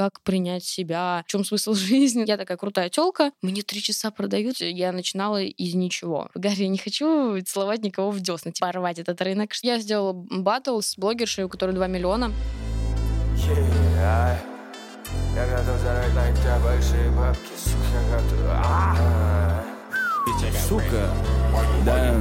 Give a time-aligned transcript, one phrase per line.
[0.00, 2.24] как принять себя, в чем смысл жизни.
[2.26, 6.30] Я такая крутая телка, мне три часа продают, я начинала из ничего.
[6.34, 9.52] Гарри, я не хочу целовать никого в десна, типа рвать этот рынок.
[9.62, 12.32] Я сделала батл с блогершей, у которой 2 миллиона.
[13.36, 14.38] Yeah,
[15.34, 18.20] я готов зарать на тебя большие бабки, сука,
[20.66, 21.10] Сука,
[21.84, 22.14] да.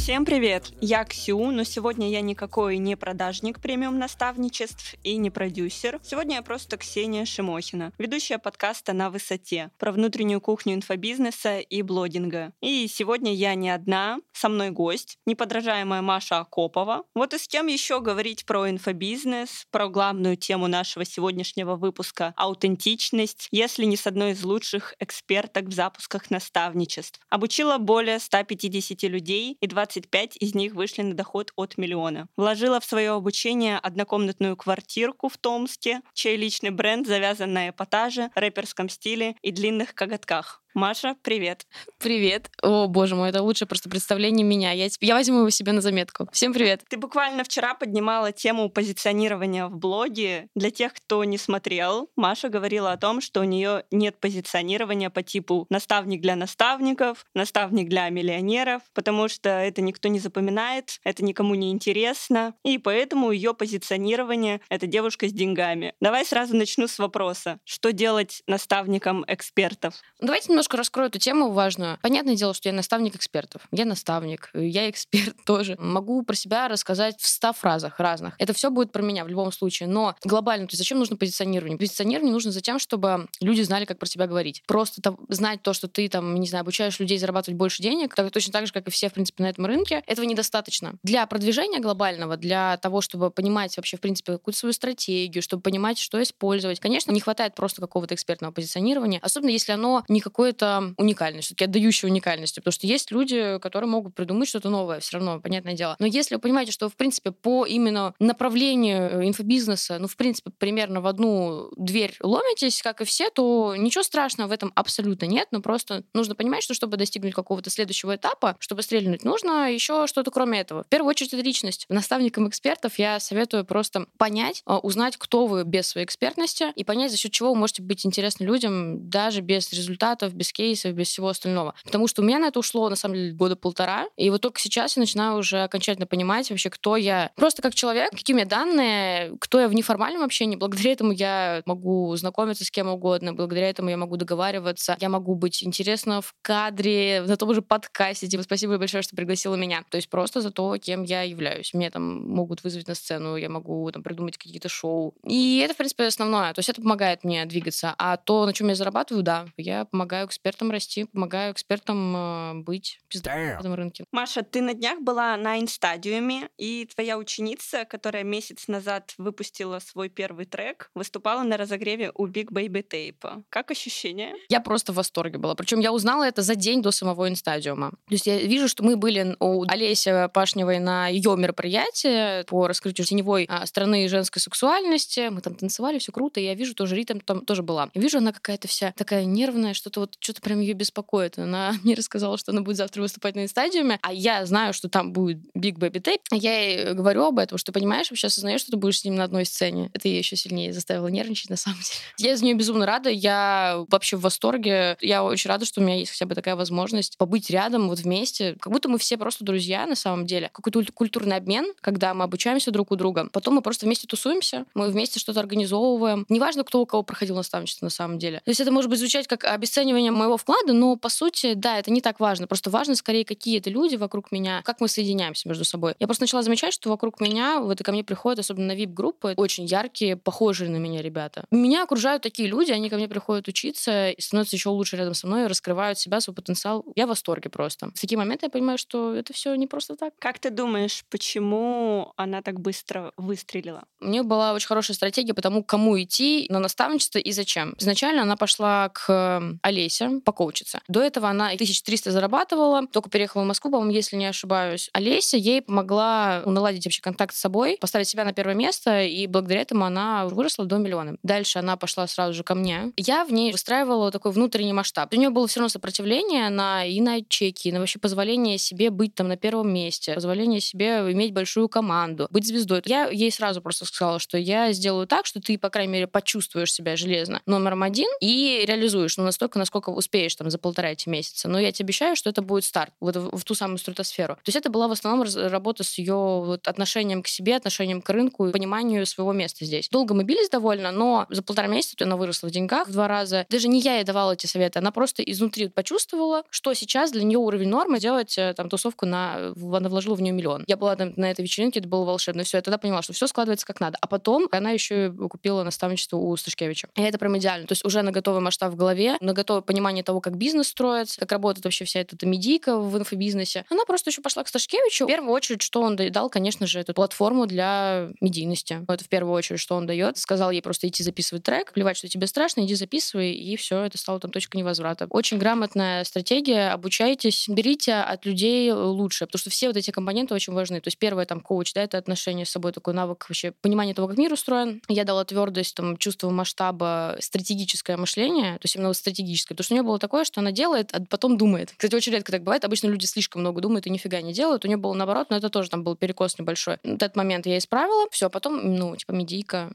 [0.00, 0.72] Всем привет!
[0.80, 6.00] Я Ксю, но сегодня я никакой не продажник премиум наставничеств и не продюсер.
[6.02, 12.54] Сегодня я просто Ксения Шимохина, ведущая подкаста «На высоте» про внутреннюю кухню инфобизнеса и блогинга.
[12.62, 17.04] И сегодня я не одна, со мной гость, неподражаемая Маша Акопова.
[17.14, 23.48] Вот и с кем еще говорить про инфобизнес, про главную тему нашего сегодняшнего выпуска— аутентичность,
[23.50, 27.20] если не с одной из лучших эксперток в запусках наставничеств.
[27.28, 32.28] Обучила более 150 людей и 20 25 из них вышли на доход от миллиона.
[32.36, 38.88] Вложила в свое обучение однокомнатную квартирку в Томске, чей личный бренд завязан на эпатаже, рэперском
[38.88, 40.59] стиле и длинных коготках.
[40.74, 41.66] Маша, привет.
[41.98, 42.48] Привет.
[42.62, 44.70] О, боже мой, это лучшее просто представление меня.
[44.70, 46.28] Я, я возьму его себе на заметку.
[46.32, 46.82] Всем привет.
[46.88, 50.48] Ты буквально вчера поднимала тему позиционирования в блоге.
[50.54, 55.24] Для тех, кто не смотрел, Маша говорила о том, что у нее нет позиционирования по
[55.24, 61.56] типу наставник для наставников, наставник для миллионеров, потому что это никто не запоминает, это никому
[61.56, 65.94] не интересно, и поэтому ее позиционирование— это девушка с деньгами.
[66.00, 67.58] Давай сразу начну с вопроса.
[67.64, 69.94] Что делать наставникам экспертов?
[70.20, 71.98] Давайте немножко раскрою эту тему важную.
[72.02, 73.62] Понятное дело, что я наставник экспертов.
[73.72, 75.74] Я наставник, я эксперт тоже.
[75.78, 78.34] Могу про себя рассказать в ста фразах разных.
[78.38, 79.88] Это все будет про меня в любом случае.
[79.88, 81.78] Но глобально, то есть зачем нужно позиционирование?
[81.78, 84.62] Позиционирование нужно за тем, чтобы люди знали, как про себя говорить.
[84.66, 88.30] Просто там, знать то, что ты там, не знаю, обучаешь людей зарабатывать больше денег, так,
[88.30, 90.92] точно так же, как и все, в принципе, на этом рынке, этого недостаточно.
[91.02, 95.98] Для продвижения глобального, для того, чтобы понимать вообще, в принципе, какую-то свою стратегию, чтобы понимать,
[95.98, 100.94] что использовать, конечно, не хватает просто какого-то экспертного позиционирования, особенно если оно не какое какой-то
[100.96, 105.40] уникальность, все-таки отдающей уникальности, потому что есть люди, которые могут придумать что-то новое, все равно,
[105.40, 105.96] понятное дело.
[105.98, 110.50] Но если вы понимаете, что, в принципе, по именно направлению э, инфобизнеса, ну, в принципе,
[110.50, 115.48] примерно в одну дверь ломитесь, как и все, то ничего страшного в этом абсолютно нет,
[115.52, 120.30] но просто нужно понимать, что чтобы достигнуть какого-то следующего этапа, чтобы стрельнуть, нужно еще что-то
[120.30, 120.84] кроме этого.
[120.84, 121.86] В первую очередь, это личность.
[121.88, 127.12] Наставникам экспертов я советую просто понять, а, узнать, кто вы без своей экспертности, и понять,
[127.12, 131.28] за счет чего вы можете быть интересны людям даже без результатов, без кейсов, без всего
[131.28, 131.74] остального.
[131.84, 134.06] Потому что у меня на это ушло, на самом деле, года полтора.
[134.16, 137.30] И вот только сейчас я начинаю уже окончательно понимать вообще, кто я.
[137.36, 140.56] Просто как человек, какие у меня данные, кто я в неформальном общении.
[140.56, 145.34] Благодаря этому я могу знакомиться с кем угодно, благодаря этому я могу договариваться, я могу
[145.34, 148.26] быть интересна в кадре, на том же подкасте.
[148.26, 149.84] Типа, спасибо большое, что пригласила меня.
[149.90, 151.74] То есть просто за то, кем я являюсь.
[151.74, 155.14] Меня там могут вызвать на сцену, я могу там придумать какие-то шоу.
[155.26, 156.54] И это, в принципе, основное.
[156.54, 157.94] То есть это помогает мне двигаться.
[157.98, 162.98] А то, на чем я зарабатываю, да, я помогаю экспертам расти, помогаю экспертам э, быть
[163.08, 164.04] пиздатым в этом рынке.
[164.12, 170.08] Маша, ты на днях была на инстадиуме, и твоя ученица, которая месяц назад выпустила свой
[170.08, 173.44] первый трек, выступала на разогреве у Big Baby Tape.
[173.48, 174.34] Как ощущения?
[174.48, 175.54] Я просто в восторге была.
[175.54, 177.90] Причем я узнала это за день до самого инстадиума.
[177.90, 183.06] То есть я вижу, что мы были у Олеся Пашневой на ее мероприятии по раскрытию
[183.06, 185.28] теневой а, страны женской сексуальности.
[185.30, 187.90] Мы там танцевали, все круто, и я вижу тоже Рита там тоже была.
[187.94, 191.38] Я вижу, она какая-то вся такая нервная, что-то вот что-то прям ее беспокоит.
[191.38, 195.12] Она мне рассказала, что она будет завтра выступать на стадиуме, а я знаю, что там
[195.12, 196.20] будет Big Baby Tape.
[196.30, 199.24] Я ей говорю об этом, что понимаешь, вообще осознаешь, что ты будешь с ним на
[199.24, 199.90] одной сцене.
[199.94, 201.78] Это ее еще сильнее заставило нервничать, на самом
[202.18, 202.30] деле.
[202.30, 204.96] Я из нее безумно рада, я вообще в восторге.
[205.00, 208.56] Я очень рада, что у меня есть хотя бы такая возможность побыть рядом, вот вместе.
[208.60, 210.50] Как будто мы все просто друзья, на самом деле.
[210.52, 213.28] Какой-то культурный обмен, когда мы обучаемся друг у друга.
[213.32, 216.26] Потом мы просто вместе тусуемся, мы вместе что-то организовываем.
[216.28, 218.40] Неважно, кто у кого проходил наставничество на самом деле.
[218.44, 221.90] То есть это может быть звучать как обесценивание моего вклада, но по сути, да, это
[221.90, 222.46] не так важно.
[222.46, 225.94] Просто важно скорее, какие это люди вокруг меня, как мы соединяемся между собой.
[225.98, 229.34] Я просто начала замечать, что вокруг меня, вот и ко мне приходят, особенно на VIP-группы,
[229.36, 231.44] очень яркие, похожие на меня ребята.
[231.50, 235.26] Меня окружают такие люди, они ко мне приходят учиться и становятся еще лучше рядом со
[235.26, 236.84] мной, раскрывают себя, свой потенциал.
[236.96, 237.90] Я в восторге просто.
[237.94, 240.14] В такие моменты я понимаю, что это все не просто так.
[240.18, 243.84] Как ты думаешь, почему она так быстро выстрелила?
[244.00, 247.74] У нее была очень хорошая стратегия по тому, кому идти на наставничество и зачем.
[247.78, 250.80] Изначально она пошла к Олесе, Олеся покоучиться.
[250.88, 254.88] До этого она 1300 зарабатывала, только переехала в Москву, по-моему, если не ошибаюсь.
[254.92, 259.62] Олеся ей помогла наладить вообще контакт с собой, поставить себя на первое место, и благодаря
[259.62, 261.16] этому она выросла до миллиона.
[261.22, 262.92] Дальше она пошла сразу же ко мне.
[262.96, 265.12] Я в ней выстраивала такой внутренний масштаб.
[265.12, 268.90] У нее было все равно сопротивление на и на чеки, и на вообще позволение себе
[268.90, 272.82] быть там на первом месте, позволение себе иметь большую команду, быть звездой.
[272.84, 276.72] Я ей сразу просто сказала, что я сделаю так, что ты, по крайней мере, почувствуешь
[276.72, 281.48] себя железно номером один и реализуешь, ну, настолько, насколько успеешь там за полтора эти месяца.
[281.48, 284.34] Но я тебе обещаю, что это будет старт вот в, в ту самую стратосферу.
[284.36, 288.08] То есть это была в основном работа с ее вот отношением к себе, отношением к
[288.10, 289.88] рынку и пониманию своего места здесь.
[289.88, 293.46] Долго мы бились довольно, но за полтора месяца она выросла в деньгах в два раза.
[293.50, 297.38] Даже не я ей давала эти советы, она просто изнутри почувствовала, что сейчас для нее
[297.38, 299.52] уровень нормы делать э, там тусовку на...
[299.56, 300.64] Она вложила в нее миллион.
[300.66, 302.44] Я была там на этой вечеринке, это было волшебно.
[302.44, 303.98] Все, я тогда поняла, что все складывается как надо.
[304.00, 306.88] А потом она еще купила наставничество у Сташкевича.
[306.96, 307.66] И это прям идеально.
[307.66, 311.20] То есть уже на готовый масштаб в голове, на готовое понимание того, как бизнес строится,
[311.20, 313.64] как работает вообще вся эта медийка в инфобизнесе.
[313.70, 315.04] Она просто еще пошла к Сташкевичу.
[315.04, 318.84] В первую очередь, что он дал, конечно же, эту платформу для медийности.
[318.88, 320.18] Это в первую очередь, что он дает.
[320.18, 323.96] Сказал ей просто идти записывать трек, плевать, что тебе страшно, иди записывай, и все, это
[323.96, 325.06] стало там точка невозврата.
[325.08, 330.52] Очень грамотная стратегия, обучайтесь, берите от людей лучше, потому что все вот эти компоненты очень
[330.52, 330.80] важны.
[330.80, 334.08] То есть первое, там, коуч, да, это отношение с собой, такой навык вообще, понимание того,
[334.08, 334.82] как мир устроен.
[334.88, 339.76] Я дала твердость, там, чувство масштаба, стратегическое мышление, то есть именно стратегическое, потому что у
[339.76, 341.72] нее было такое, что она делает, а потом думает.
[341.76, 342.64] Кстати, очень редко так бывает.
[342.64, 344.64] Обычно люди слишком много думают и нифига не делают.
[344.64, 346.78] У нее было наоборот, но это тоже там был перекос небольшой.
[346.82, 348.08] Вот этот момент я исправила.
[348.10, 349.72] Все, а потом, ну, типа, медийка,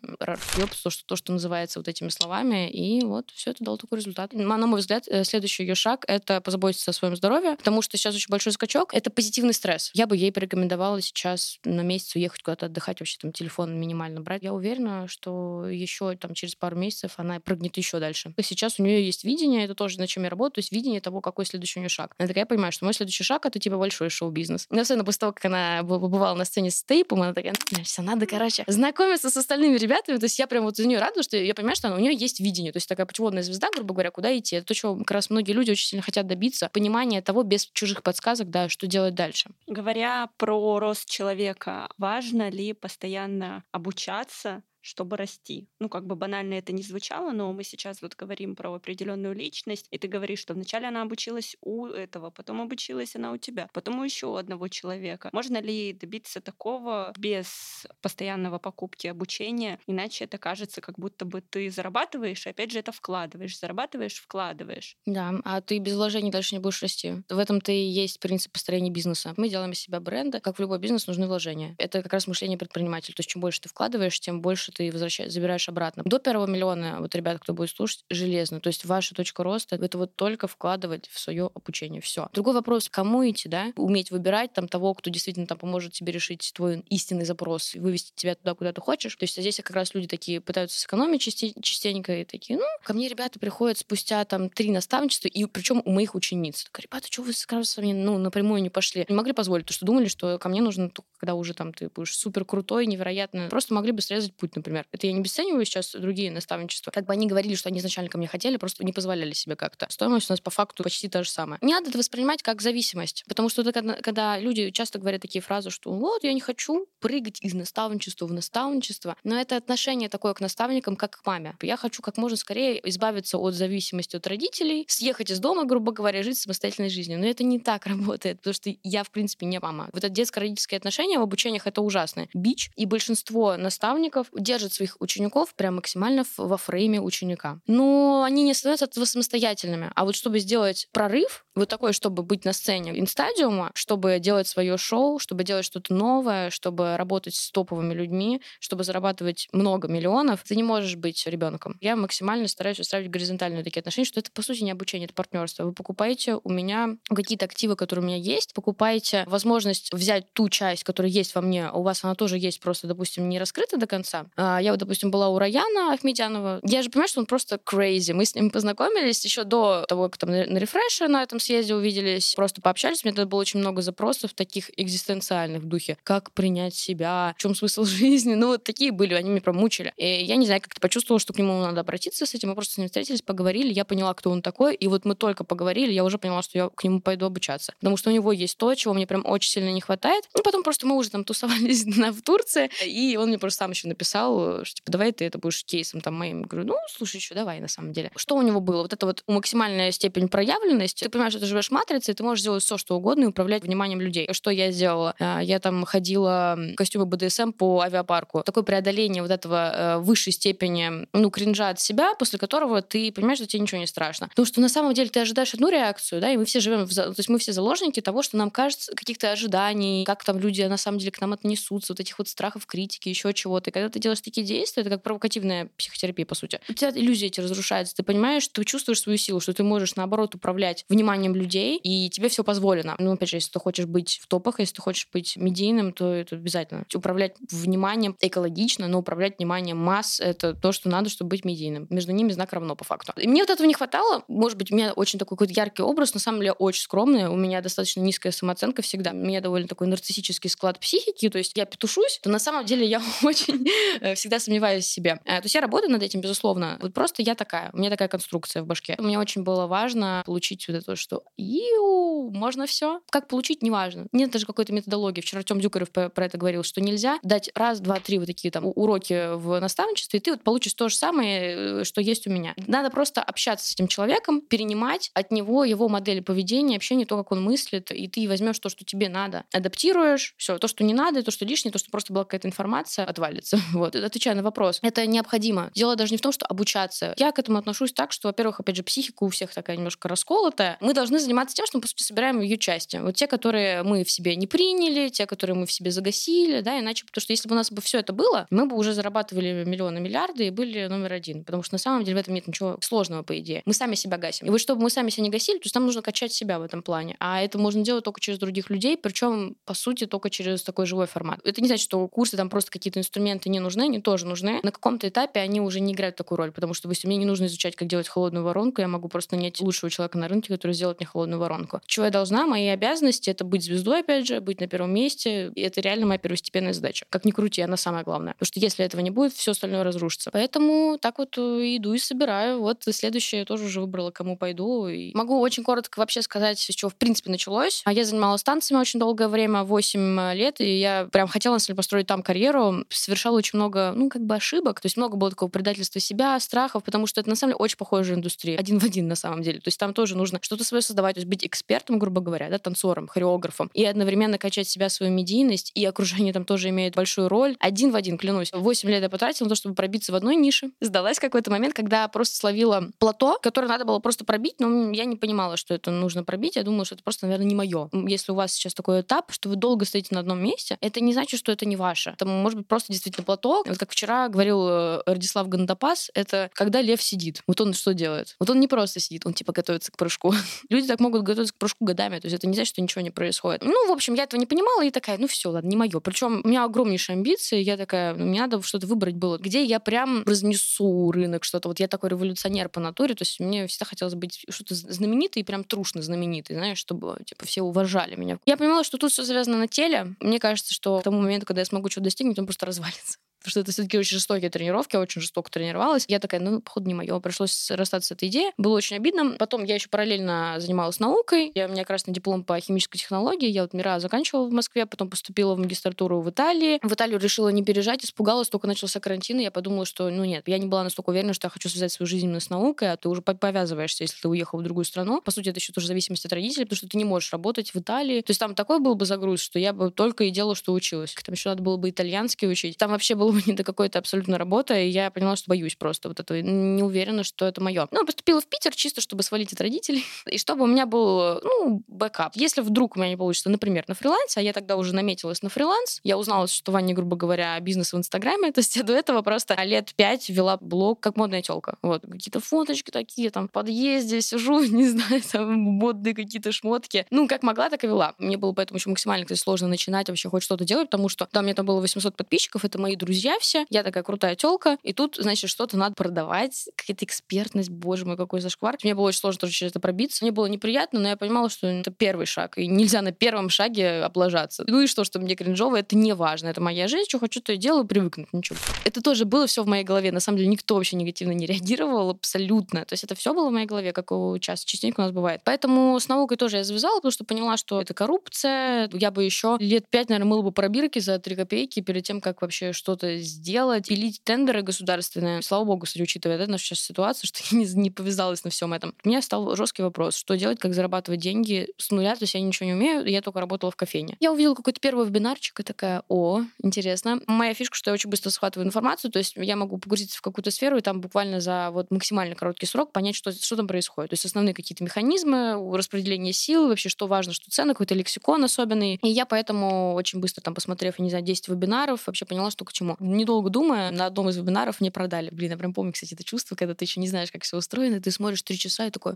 [0.58, 2.70] ёпс, то, что, то, что называется вот этими словами.
[2.70, 4.34] И вот все это дало такой результат.
[4.34, 8.16] На мой взгляд, э, следующий ее шаг— это позаботиться о своем здоровье, потому что сейчас
[8.16, 8.92] очень большой скачок.
[8.94, 9.92] Это позитивный стресс.
[9.94, 14.42] Я бы ей порекомендовала сейчас на месяц уехать куда-то отдыхать, вообще там телефон минимально брать.
[14.42, 18.34] Я уверена, что еще там через пару месяцев она прыгнет еще дальше.
[18.42, 21.22] Сейчас у нее есть видение, это тоже на чем я работаю, то есть видение того,
[21.22, 22.16] какой следующий у нее шаг.
[22.18, 24.68] Она такая, я понимаю, что мой следующий шаг— это типа большой шоу-бизнес.
[24.70, 28.26] Но особенно после того, как она побывала на сцене с Тейпом, она такая, все, надо,
[28.26, 30.18] короче, знакомиться с остальными ребятами.
[30.18, 32.16] То есть я прям вот за нее рада, что я понимаю, что она, у нее
[32.16, 32.72] есть видение.
[32.72, 34.56] То есть такая путеводная звезда, грубо говоря, куда идти.
[34.56, 36.70] Это то, чего как раз многие люди очень сильно хотят добиться.
[36.74, 39.50] Понимание того без чужих подсказок, да, что делать дальше.
[39.68, 45.68] Говоря про рост человека, важно ли постоянно обучаться чтобы расти.
[45.80, 49.88] Ну, как бы банально это не звучало, но мы сейчас вот говорим про определенную личность,
[49.90, 54.00] и ты говоришь, что вначале она обучилась у этого, потом обучилась она у тебя, потом
[54.00, 55.30] у еще одного человека.
[55.34, 59.80] Можно ли добиться такого без постоянного покупки обучения?
[59.88, 64.98] Иначе это кажется, как будто бы ты зарабатываешь, и опять же это вкладываешь, зарабатываешь, вкладываешь.
[65.08, 67.24] Да, а ты без вложений дальше не будешь расти.
[67.28, 69.34] В этом-то и есть принцип построения бизнеса.
[69.38, 71.76] Мы делаем из себя бренда, как в любой бизнес нужны вложения.
[71.80, 73.16] Это как раз мышление предпринимателя.
[73.16, 76.04] То есть чем больше ты вкладываешь, тем больше ты возвращаешь, забираешь обратно.
[76.06, 78.60] До первого миллиона, вот, ребята, кто будет слушать, железно.
[78.60, 82.02] То есть ваша точка роста— это вот только вкладывать в свое обучение.
[82.02, 82.28] Все.
[82.34, 83.72] Другой вопрос, кому идти, да?
[83.78, 88.12] Уметь выбирать там того, кто действительно там поможет тебе решить твой истинный запрос и вывести
[88.16, 89.16] тебя туда, куда ты хочешь.
[89.16, 93.08] То есть здесь как раз люди такие пытаются сэкономить частенько и такие, ну, ко мне
[93.08, 96.66] ребята приходят спустя там три наставничества, и причем у моих учениц.
[96.66, 99.06] Так, ребята, что вы сразу мне ну, напрямую не пошли?
[99.08, 101.90] Не могли позволить, потому что думали, что ко мне нужно только когда уже там ты
[101.90, 103.48] будешь супер крутой, невероятно.
[103.50, 104.52] Просто могли бы срезать путь.
[104.92, 106.92] Это я не обесцениваю сейчас другие наставничества.
[106.92, 109.88] Как бы они говорили, что они изначально ко мне хотели, просто не позволяли себе как-то.
[109.90, 111.60] Стоимость у нас по факту почти та же самая.
[111.62, 115.42] Не надо это воспринимать как зависимость, потому что это когда, когда люди часто говорят такие
[115.42, 120.34] фразы, что вот я не хочу прыгать из наставничества в наставничество, но это отношение такое
[120.34, 121.56] к наставникам, как к маме.
[121.62, 126.24] Я хочу как можно скорее избавиться от зависимости от родителей, съехать из дома, грубо говоря,
[126.24, 127.20] жить самостоятельной жизнью.
[127.20, 129.90] Но это не так работает, потому что я, в принципе, не мама.
[129.94, 132.28] Вот это детско-родительское отношение в обучениях— это ужасно.
[132.34, 137.60] Бич, и большинство наставников держат своих учеников прям максимально во фрейме ученика.
[137.68, 139.92] Но они не становятся этого самостоятельными.
[139.94, 144.78] А вот чтобы сделать прорыв, вот такой, чтобы быть на сцене инстадиума, чтобы делать свое
[144.78, 150.56] шоу, чтобы делать что-то новое, чтобы работать с топовыми людьми, чтобы зарабатывать много миллионов, ты
[150.56, 151.78] не можешь быть ребенком.
[151.82, 155.64] Я максимально стараюсь устраивать горизонтальные такие отношения, что это, по сути, не обучение, это партнерство.
[155.64, 160.84] Вы покупаете у меня какие-то активы, которые у меня есть, покупаете возможность взять ту часть,
[160.84, 163.88] которая есть во мне, а у вас она тоже есть, просто, допустим, не раскрыта до
[163.88, 164.26] конца.
[164.38, 166.60] А я вот, допустим, была у Раяна Ахмедянова.
[166.64, 168.14] Я же понимаю, что он просто crazy.
[168.14, 172.34] Мы с ним познакомились еще до того, как там на рефреше на этом съезде увиделись,
[172.36, 173.04] просто пообщались.
[173.04, 175.98] У меня тогда было очень много запросов таких экзистенциальных в духе.
[176.04, 177.34] Как принять себя?
[177.38, 178.34] В чем смысл жизни?
[178.34, 179.94] Ну, вот такие были, они меня прям мучили.
[179.98, 182.50] И я не знаю, как-то почувствовала, что к нему надо обратиться с этим.
[182.50, 184.76] Мы просто с ним встретились, поговорили, я поняла, кто он такой.
[184.76, 187.74] И вот мы только поговорили, я уже поняла, что я к нему пойду обучаться.
[187.80, 190.26] Потому что у него есть то, чего мне прям очень сильно не хватает.
[190.38, 193.88] И потом просто мы уже там тусовались в Турции, и он мне просто сам еще
[193.88, 196.44] написал, сказал, что типа, давай ты это будешь кейсом там моим.
[196.44, 198.12] Говорю, ну, слушай, что, давай на самом деле.
[198.16, 198.82] Что у него было?
[198.82, 201.04] Вот это вот максимальная степень проявленности.
[201.04, 203.28] Ты понимаешь, что ты живешь в матрице, и ты можешь сделать все, что угодно и
[203.28, 204.28] управлять вниманием людей.
[204.32, 205.16] Что я сделала?
[205.20, 208.44] А, я там ходила в костюме БДСМ по авиапарку.
[208.44, 213.40] Такое преодоление вот этого э, высшей степени, ну, кринжа от себя, после которого ты понимаешь,
[213.40, 214.28] что тебе ничего не страшно.
[214.30, 216.94] Потому что на самом деле ты ожидаешь одну реакцию, да, и мы все живем, в,
[216.94, 220.78] то есть мы все заложники того, что нам кажется, каких-то ожиданий, как там люди на
[220.78, 223.70] самом деле к нам отнесутся, вот этих вот страхов, критики, еще чего-то.
[223.70, 226.60] И когда ты делаешь такие действия, это как провокативная психотерапия, по сути.
[226.70, 230.36] У тебя иллюзии эти разрушаются, ты понимаешь, ты чувствуешь свою силу, что ты можешь, наоборот,
[230.36, 232.96] управлять вниманием людей, и тебе все позволено.
[233.00, 236.12] Ну, опять же, если ты хочешь быть в топах, если ты хочешь быть медийным, то
[236.12, 236.86] это обязательно.
[236.94, 241.88] Управлять вниманием экологично, но управлять вниманием масс— это то, что надо, чтобы быть медийным.
[241.90, 243.14] Между ними знак равно, по факту.
[243.18, 244.24] И мне вот этого не хватало.
[244.28, 247.28] Может быть, у меня очень такой какой-то яркий образ, на самом деле очень скромный.
[247.28, 249.12] У меня достаточно низкая самооценка всегда.
[249.12, 252.86] У меня довольно такой нарциссический склад психики, то есть я петушусь, то на самом деле
[252.86, 253.66] я очень
[254.14, 255.20] всегда сомневаюсь в себе.
[255.26, 256.78] Э, то есть я работаю над этим, безусловно.
[256.82, 257.70] Вот просто я такая.
[257.74, 258.96] У меня такая конструкция в башке.
[259.00, 263.02] Мне очень было важно получить вот это, что Иу, можно все.
[263.10, 264.08] Как получить, неважно.
[264.12, 265.22] Нет даже какой-то методологии.
[265.22, 268.66] Вчера Артем Дюкарев про это говорил, что нельзя дать раз, два, три вот такие там
[268.66, 272.54] уроки в наставничестве, и ты вот получишь то же самое, э, что есть у меня.
[272.68, 277.32] Надо просто общаться с этим человеком, перенимать от него его модель поведения, общение, то, как
[277.32, 281.24] он мыслит, и ты возьмешь то, что тебе надо, адаптируешь, все, то, что не надо,
[281.24, 283.60] то, что лишнее, то, что просто была какая-то информация, отвалится.
[283.76, 284.80] Вот, отвечая на вопрос.
[284.82, 285.72] Это необходимо.
[285.74, 287.14] Дело даже не в том, что обучаться.
[287.18, 290.78] Я к этому отношусь так, что, во-первых, опять же, психика у всех такая немножко расколотая.
[290.82, 292.98] Мы должны заниматься тем, что мы, по сути, собираем ее части.
[292.98, 296.80] Вот те, которые мы в себе не приняли, те, которые мы в себе загасили, да,
[296.80, 299.64] иначе, потому что если бы у нас бы все это было, мы бы уже зарабатывали
[299.66, 301.44] миллионы, миллиарды и были номер один.
[301.44, 303.62] Потому что на самом деле в этом нет ничего сложного, по идее.
[303.66, 304.48] Мы сами себя гасим.
[304.48, 306.64] И вот чтобы мы сами себя не гасили, то есть нам нужно качать себя в
[306.64, 307.16] этом плане.
[307.20, 311.08] А это можно делать только через других людей, причем, по сути, только через такой живой
[311.08, 311.40] формат.
[311.44, 314.60] Это не значит, что курсы там просто какие-то инструменты не нужны, они тоже нужны.
[314.64, 317.46] На каком-то этапе они уже не играют такую роль, потому что, если мне не нужно
[317.46, 321.00] изучать, как делать холодную воронку, я могу просто нанять лучшего человека на рынке, который сделает
[321.00, 321.82] мне холодную воронку.
[321.86, 322.46] Чего я должна?
[322.46, 325.52] Мои обязанности— это быть звездой, опять же, быть на первом месте.
[325.56, 327.06] И это реально моя первостепенная задача.
[327.10, 328.34] Как ни крути, она самая главная.
[328.34, 330.32] Потому что если этого не будет, все остальное разрушится.
[330.32, 331.42] Поэтому так вот э,
[331.78, 332.60] иду и собираю.
[332.60, 334.88] Вот следующее тоже уже выбрала, кому пойду.
[334.88, 337.82] И могу очень коротко вообще сказать, с чего в принципе началось.
[337.86, 341.78] А я занималась танцами очень долгое время, 8 лет, и я прям хотела, на самом
[341.78, 342.86] построить там карьеру.
[342.90, 344.82] Совершала очень много, ну, как бы ошибок.
[344.82, 347.78] То есть много было такого предательства себя, страхов, потому что это, на самом деле, очень
[347.78, 348.58] похожая индустрия.
[348.58, 349.60] Один в один, на самом деле.
[349.60, 352.58] То есть там тоже нужно что-то свое создавать, то есть быть экспертом, грубо говоря, да,
[352.58, 357.56] танцором, хореографом, и одновременно качать себя, свою медийность, и окружение там тоже имеет большую роль.
[357.60, 358.52] Один в один, клянусь.
[358.54, 360.72] Восемь лет я потратила на то, чтобы пробиться в одной нише.
[360.82, 365.06] Сдалась в какой-то момент, когда просто словила плато, которое надо было просто пробить, но я
[365.06, 366.56] не понимала, что это нужно пробить.
[366.56, 367.90] Я думала, что это просто, наверное, не мое.
[368.08, 371.14] Если у вас сейчас такой этап, что вы долго стоите на одном месте, это не
[371.14, 372.12] значит, что это не ваше.
[372.12, 373.64] Это может быть просто действительно плато.
[373.66, 377.42] Вот как вчера говорил э, Радислав Гандапас, это когда лев сидит.
[377.48, 378.36] Вот он что делает?
[378.40, 380.34] Вот он не просто сидит, он типа готовится к прыжку.
[380.70, 383.12] Люди так могут готовиться к прыжку годами, то есть это не значит, что ничего не
[383.12, 383.64] происходит.
[383.64, 386.00] Ну, в общем, я этого не понимала и такая, ну все, ладно, не мое.
[386.00, 389.80] Причем у меня огромнейшие амбиции, я такая, ну, мне надо что-то выбрать было, где я
[389.80, 391.70] прям разнесу рынок, что-то.
[391.70, 395.64] Вот я такой революционер по натуре, то есть мне всегда хотелось быть что-то знаменитый прям
[395.64, 398.40] трушно знаменитый, знаешь, чтобы типа все уважали меня.
[398.46, 400.16] Я понимала, что тут все завязано на теле.
[400.20, 403.52] Мне кажется, что к тому моменту, когда я смогу что-то достигнуть, он просто развалится потому
[403.52, 406.06] что это все-таки очень жестокие тренировки, я очень жестоко тренировалась.
[406.08, 407.20] Я такая, ну, походу, не мое.
[407.20, 408.52] Пришлось расстаться с этой идеей.
[408.58, 409.36] Было очень обидно.
[409.38, 411.52] Потом я еще параллельно занималась наукой.
[411.54, 413.48] Я, у меня красный диплом по химической технологии.
[413.48, 416.80] Я вот МИРЭА заканчивала в Москве, потом поступила в магистратуру в Италии.
[416.82, 420.48] В Италию решила не переезжать, испугалась, только начался карантин, и я подумала, что, ну, нет,
[420.48, 423.10] я не была настолько уверена, что я хочу связать свою жизнь с наукой, а ты
[423.10, 425.22] уже повязываешься, если ты уехал в другую страну.
[425.22, 427.80] По сути, это еще тоже зависимость от родителей, потому что ты не можешь работать в
[427.80, 428.22] Италии.
[428.22, 431.14] То есть там такой был бы загруз, что я бы только и делала, что училась.
[431.14, 432.78] Там еще надо было бы итальянский учить.
[432.78, 436.08] Там вообще было бы не до какой-то абсолютно работа, и я поняла, что боюсь просто
[436.10, 437.88] вот этого, не уверена, что это мое.
[437.92, 441.84] Ну, поступила в Питер чисто, чтобы свалить от родителей, и чтобы у меня был, ну,
[441.88, 442.36] backup.
[442.36, 445.50] Если вдруг у меня не получится, например, на фрилансе, а я тогда уже наметилась на
[445.50, 449.22] фриланс, я узнала, что Ваня, грубо говоря, бизнес в Инстаграме, то есть я до этого
[449.22, 451.78] просто лет пять вела блог как модная телка.
[451.82, 457.06] Вот, какие-то фоточки такие, там, в подъезде сижу, не знаю, там, модные какие-то шмотки.
[457.10, 458.14] Ну, как могла, так и вела.
[458.18, 461.40] Мне было поэтому еще максимально, кстати, сложно начинать вообще хоть что-то делать, потому что, да,
[461.42, 464.94] у меня там было 800 подписчиков, это мои друзья все, я такая крутая телка, и
[464.94, 468.78] тут, значит, что-то надо продавать, какая-то экспертность, боже мой, какой зашквар.
[468.84, 470.24] Мне было очень сложно тоже через это пробиться.
[470.24, 474.04] Мне было неприятно, но я понимала, что это первый шаг, и нельзя на первом шаге
[474.04, 474.64] облажаться.
[474.68, 477.54] Ну и что, что мне кринжово, это не важно, это моя жизнь, что хочу, то
[477.54, 478.58] и делаю, привыкнуть, ничего.
[478.84, 480.12] Это тоже было все в моей голове.
[480.12, 482.86] На самом деле никто вообще негативно не реагировал абсолютно.
[482.86, 485.42] То есть это все было в моей голове, как у час частенько у нас бывает.
[485.44, 488.90] Поэтому с наукой тоже я завязала, потому что поняла, что это коррупция.
[488.94, 492.42] Я бы еще лет пять, наверное, мыла бы пробирки за три копейки перед тем, как
[492.42, 495.42] вообще что-то что-то сделать, пилить тендеры государственные.
[495.42, 498.94] Слава богу, кстати, учитывая наша сейчас ситуация, что я не, не повязалась на всем этом.
[499.04, 502.42] У меня стал жесткий вопрос, что делать, как зарабатывать деньги с нуля, то есть я
[502.42, 504.18] ничего не умею, я только работала в кофейне.
[504.20, 507.20] Я увидела какой-то первый вебинарчик и такая, о, интересно.
[507.28, 510.52] Моя фишка, что я очень быстро схватываю информацию, то есть я могу погрузиться в какую-то
[510.52, 514.12] сферу и там буквально за вот максимально короткий срок понять, что, что там происходит.
[514.12, 519.00] То есть основные какие-то механизмы, распределение сил, вообще что важно, что ценно, какой-то лексикон особенный.
[519.04, 522.74] И я поэтому очень быстро там посмотрев, не знаю, 10 вебинаров, вообще поняла, что к
[522.74, 522.95] чему.
[523.00, 525.30] Недолго думая, на одном из вебинаров мне продали.
[525.32, 528.02] Блин, я прям помню, кстати, это чувство, когда ты еще не знаешь, как все устроено,
[528.02, 529.16] ты смотришь три часа и такой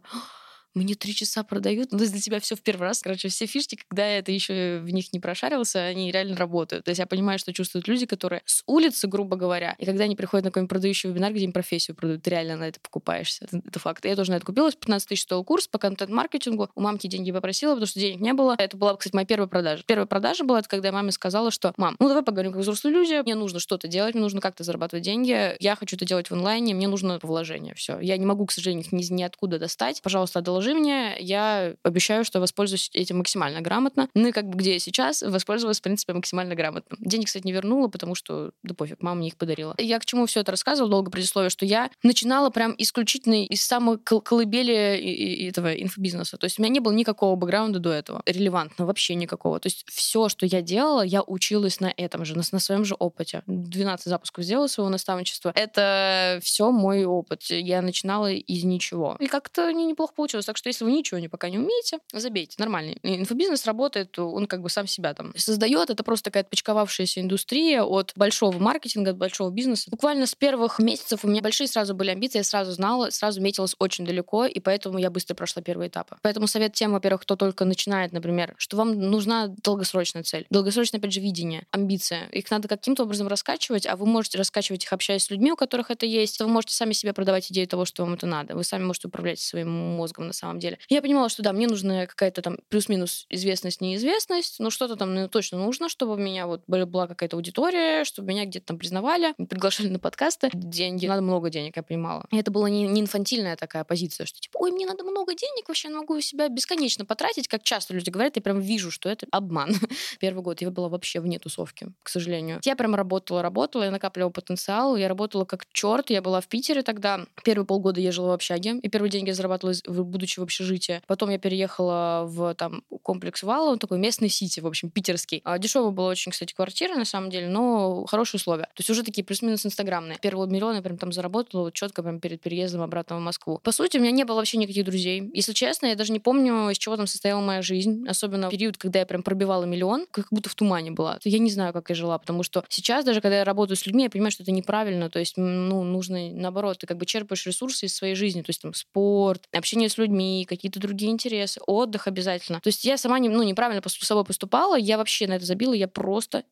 [0.76, 1.92] мне три часа продают.
[1.92, 3.02] Ну, для тебя все в первый раз.
[3.02, 6.86] Короче, все фишки, когда это еще в них не прошарился, они реально работают.
[6.86, 10.16] То есть я понимаю, что чувствуют люди, которые с улицы, грубо говоря, и когда они
[10.16, 13.46] приходят на какой-нибудь продающий вебинар, где им профессию продают, ты реально на это покупаешься.
[13.46, 14.06] Это, это факт.
[14.06, 14.76] Я тоже на это купилась.
[14.76, 16.70] 15 тысяч стоил курс по контент-маркетингу.
[16.76, 18.56] У мамки деньги попросила, потому что денег не было.
[18.58, 19.84] Это была, кстати, моя первая продажа.
[19.86, 22.94] Первая продажа была, это когда я маме сказала, что «Мам, ну давай поговорим как взрослые
[22.94, 26.34] люди, мне нужно что-то делать, мне нужно как-то зарабатывать деньги, я хочу это делать в
[26.34, 28.00] онлайне, мне нужно вложение, все.
[28.00, 30.02] Я не могу, к сожалению, их ни, ни откуда достать.
[30.02, 34.10] Пожалуйста, одолжи мне, я я обещаю, что воспользуюсь этим максимально грамотно.
[34.14, 36.98] Ну и как бы где я сейчас, воспользовалась, в принципе, максимально грамотно.
[37.00, 39.76] Денег, кстати, не вернула, потому что, да пофиг, мама мне их подарила.
[39.78, 43.98] Я к чему все это рассказывала, долго предисловие, что я начинала прям исключительно из самой
[43.98, 46.38] колыбели этого инфобизнеса.
[46.38, 49.60] То есть у меня не было никакого бэкграунда до этого, релевантно, вообще никакого.
[49.60, 52.96] То есть все, что я делала, я училась на этом же, на, на своем же
[52.98, 53.44] опыте.
[53.48, 55.52] 12 запусков сделала своего наставничества.
[55.56, 57.44] Это все мой опыт.
[57.44, 59.16] Я начинала из ничего.
[59.20, 60.49] И как-то не неплохо получилось.
[60.50, 62.96] Так что если вы ничего не пока не умеете, забейте, нормально.
[63.04, 65.92] Инфобизнес работает, он как бы сам себя там создает.
[65.92, 69.92] Это просто такая отпочковавшаяся индустрия от большого маркетинга, от большого бизнеса.
[69.92, 73.76] Буквально с первых месяцев у меня большие сразу были амбиции, я сразу знала, сразу метилась
[73.78, 76.18] очень далеко, и поэтому я быстро прошла первые этапы.
[76.24, 80.48] Поэтому совет тем, во-первых, кто только начинает, например, что вам нужна долгосрочная цель.
[80.50, 82.28] Долгосрочное, опять же, видение, амбиция.
[82.30, 85.92] Их надо каким-то образом раскачивать, а вы можете раскачивать их, общаясь с людьми, у которых
[85.92, 86.40] это есть.
[86.40, 88.56] Вы можете сами себе продавать идею того, что вам это надо.
[88.56, 90.80] Вы сами можете управлять своим мозгом на самом деле.
[90.90, 95.28] Я понимала, что да, мне нужна какая-то там плюс-минус известность, неизвестность, но что-то там ну,
[95.28, 99.90] точно нужно, чтобы у меня вот была какая-то аудитория, чтобы меня где-то там признавали, приглашали
[99.90, 100.50] на подкасты.
[100.54, 102.26] Деньги, надо много денег, я понимала.
[102.32, 105.68] И это была не, не инфантильная такая позиция, что типа, ой, мне надо много денег,
[105.68, 109.28] вообще я могу себя бесконечно потратить, как часто люди говорят, я прям вижу, что это
[109.32, 109.76] обман.
[110.20, 112.60] Первый год я была вообще вне тусовки, к сожалению.
[112.64, 116.84] Я прям работала, работала, я накапливала потенциал, я работала как черт, я была в Питере
[116.84, 117.26] тогда.
[117.44, 121.02] Первые полгода я жила в общаге, и первые деньги я зарабатывала, будучи в общежитии.
[121.08, 125.42] Потом я переехала в там комплекс Вала, он такой местный сити, в общем, питерский.
[125.44, 128.64] А дешевая была очень, кстати, квартира, на самом деле, но хорошие условия.
[128.64, 130.18] То есть уже такие плюс-минус инстаграмные.
[130.20, 133.60] Первого миллиона я прям там заработала вот четко прям перед переездом обратно в Москву.
[133.64, 135.30] По сути, у меня не было вообще никаких друзей.
[135.34, 138.06] Если честно, я даже не помню, из чего там состояла моя жизнь.
[138.08, 141.20] Особенно в период, когда я прям пробивала миллион, как будто в тумане была.
[141.24, 144.04] Я не знаю, как я жила, потому что сейчас, даже когда я работаю с людьми,
[144.04, 145.10] я понимаю, что это неправильно.
[145.10, 148.42] То есть, ну, нужно наоборот, ты как бы черпаешь ресурсы из своей жизни.
[148.42, 152.60] То есть там спорт, общение с людьми, какие-то другие интересы, отдых обязательно.
[152.60, 155.74] То есть я сама не, ну, неправильно с собой поступала, я вообще на это забила,
[155.74, 156.44] я просто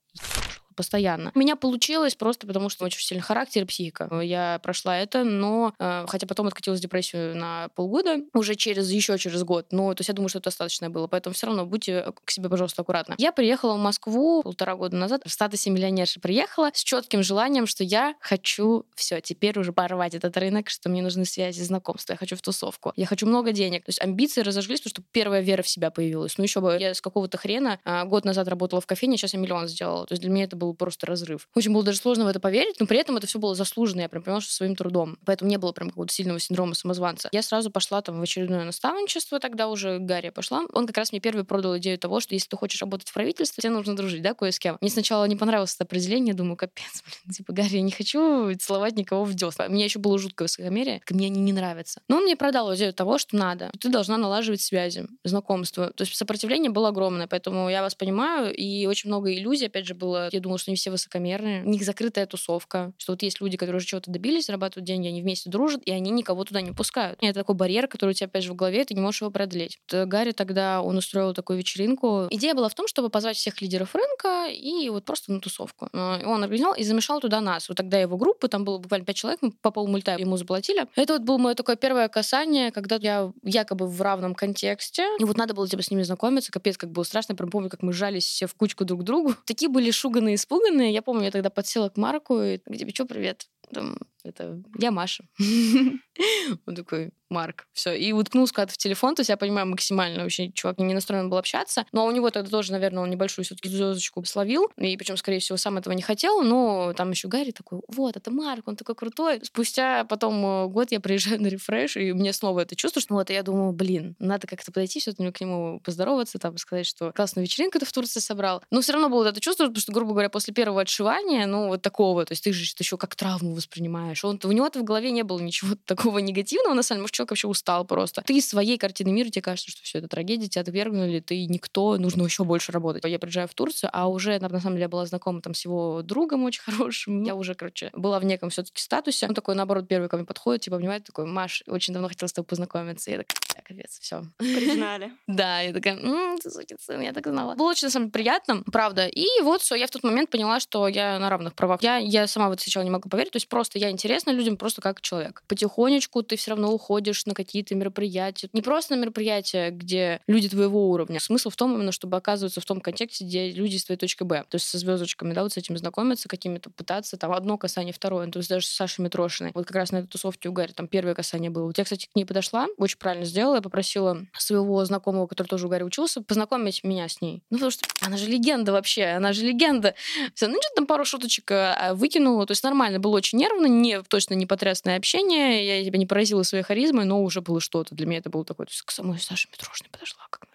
[0.77, 1.31] постоянно.
[1.35, 4.21] У меня получилось просто потому, что очень сильный характер и психика.
[4.21, 9.43] Я прошла это, но э, хотя потом откатилась депрессию на полгода, уже через еще через
[9.43, 9.67] год.
[9.71, 11.07] Но то есть я думаю, что это достаточно было.
[11.07, 13.15] Поэтому все равно будьте к себе, пожалуйста, аккуратны.
[13.17, 17.83] Я приехала в Москву полтора года назад в статусе миллионерши приехала с четким желанием, что
[17.83, 22.35] я хочу все, теперь уже порвать этот рынок, что мне нужны связи, знакомства, я хочу
[22.35, 23.85] в тусовку, я хочу много денег.
[23.85, 26.37] То есть амбиции разожглись, потому что первая вера в себя появилась.
[26.37, 29.39] Ну еще бы я с какого-то хрена а, год назад работала в кофейне, сейчас я
[29.39, 30.05] миллион сделала.
[30.05, 31.47] То есть для меня это было был просто разрыв.
[31.55, 34.09] Очень было даже сложно в это поверить, но при этом это все было заслуженно, я
[34.09, 35.17] прям поняла, что своим трудом.
[35.25, 37.29] Поэтому не было прям какого-то сильного синдрома самозванца.
[37.31, 40.63] Я сразу пошла там в очередное наставничество, тогда уже Гарри пошла.
[40.73, 43.61] Он как раз мне первый продал идею того, что если ты хочешь работать в правительстве,
[43.61, 44.77] тебе нужно дружить, да, кое с кем.
[44.81, 48.95] Мне сначала не понравилось это определение, думаю, капец, блин, типа, Гарри, я не хочу целовать
[48.95, 49.67] никого в десна.
[49.69, 52.01] Мне еще было жуткое высокомерие, мне они не нравятся.
[52.07, 53.71] Но он мне продал идею того, что надо.
[53.79, 55.91] Ты должна налаживать связи, знакомства.
[55.91, 59.95] То есть сопротивление было огромное, поэтому я вас понимаю, и очень много иллюзий, опять же,
[59.95, 60.29] было.
[60.31, 63.77] Я думала, что не все высокомерные, у них закрытая тусовка, что вот есть люди, которые
[63.77, 67.21] уже чего-то добились, зарабатывают деньги, они вместе дружат, и они никого туда не пускают.
[67.21, 69.31] И это такой барьер, который у тебя, опять же, в голове, ты не можешь его
[69.31, 69.79] преодолеть.
[69.87, 72.27] Вот э, Гарри тогда, он устроил такую вечеринку.
[72.29, 75.89] Идея была в том, чтобы позвать всех лидеров рынка и вот просто на тусовку.
[75.93, 77.69] Э, он организовал и замешал туда нас.
[77.69, 80.85] Вот тогда его группы, там было буквально пять человек, мы по полмульта ему заплатили.
[80.95, 85.37] Это вот было мое такое первое касание, когда я якобы в равном контексте, и вот
[85.37, 87.93] надо было типа с ними знакомиться, капец, как было страшно, я прям помню, как мы
[87.93, 89.35] жались все в кучку друг к другу.
[89.45, 93.47] Такие были шуганные, испуганные, я помню, я тогда подсела к Марку, и где что, привет?
[93.73, 95.25] Там, это я Маша.
[96.65, 97.93] Он такой, Марк, все.
[97.93, 101.37] И уткнулся куда-то в телефон, то есть я понимаю максимально вообще, чувак не настроен был
[101.37, 105.39] общаться, но у него тогда тоже, наверное, он небольшую все-таки звездочку словил, и причем, скорее
[105.39, 108.95] всего, сам этого не хотел, но там еще Гарри такой, вот, это Марк, он такой
[108.95, 109.41] крутой.
[109.43, 113.29] Спустя потом э, год я приезжаю на рефреш, и мне снова это чувство, что вот,
[113.29, 117.79] я думаю, блин, надо как-то подойти, все-таки к нему поздороваться, там, сказать, что классную вечеринку
[117.79, 118.63] ты в Турции собрал.
[118.71, 121.81] Но все равно было это чувство, потому что, грубо говоря, после первого отшивания, ну, вот
[121.81, 124.16] такого, то есть ты же еще как травму воспринимаешь.
[124.25, 127.31] Он, у него-то в голове не было ничего такого негативного, на самом деле, может, человек
[127.31, 128.21] вообще устал просто.
[128.21, 131.97] Ты из своей картины мира, тебе кажется, что все это трагедия, тебя отвергнули, ты никто,
[131.97, 133.03] нужно еще больше работать.
[133.05, 136.01] Я приезжаю в Турцию, а уже, на самом деле, я была знакома там с его
[136.01, 137.23] другом очень хорошим.
[137.23, 139.27] Я уже, короче, была в неком все-таки статусе.
[139.27, 142.33] Он такой, наоборот, первый ко мне подходит, типа, обнимает, такой, Маш, очень давно хотела с
[142.33, 143.11] тобой познакомиться.
[143.11, 144.23] Я такая, так, капец, все.
[144.37, 145.11] Признали.
[145.27, 145.97] Да, я такая,
[146.41, 147.55] ты сукин сын, я так знала.
[147.55, 149.07] Было очень, на самом деле, приятно, правда.
[149.07, 151.83] И вот все, я в тот момент поняла, что я на равных правах.
[151.83, 154.81] Я, я сама вот сначала не могла поверить, то есть просто я интересна людям просто
[154.81, 155.43] как человек.
[155.47, 158.49] Потихонечку ты все равно уходишь на какие-то мероприятия.
[158.53, 161.19] Не просто на мероприятия, где люди твоего уровня.
[161.19, 164.43] Смысл в том именно, чтобы оказываться в том контексте, где люди с твоей точки Б.
[164.49, 168.29] То есть со звездочками, да, вот с этим знакомиться, какими-то пытаться, там, одно касание, второе.
[168.29, 169.51] То есть даже с Сашей Митрошиной.
[169.53, 171.65] Вот как раз на этой тусовке у Гарри там первое касание было.
[171.65, 175.67] Вот я, кстати, к ней подошла, очень правильно сделала, я попросила своего знакомого, который тоже
[175.67, 177.43] у Гарри учился, познакомить меня с ней.
[177.49, 179.95] Ну, потому что она же легенда вообще, она же легенда.
[180.33, 183.96] Все, ну, что-то там пару шуточек а, выкинула, то есть нормально, было очень нервно, не,
[184.07, 187.95] точно не потрясное общение, я тебя не поразила своей харизмой, но уже было что-то.
[187.95, 190.47] Для меня это было такое, то есть к самой Саше Петрошной подошла, как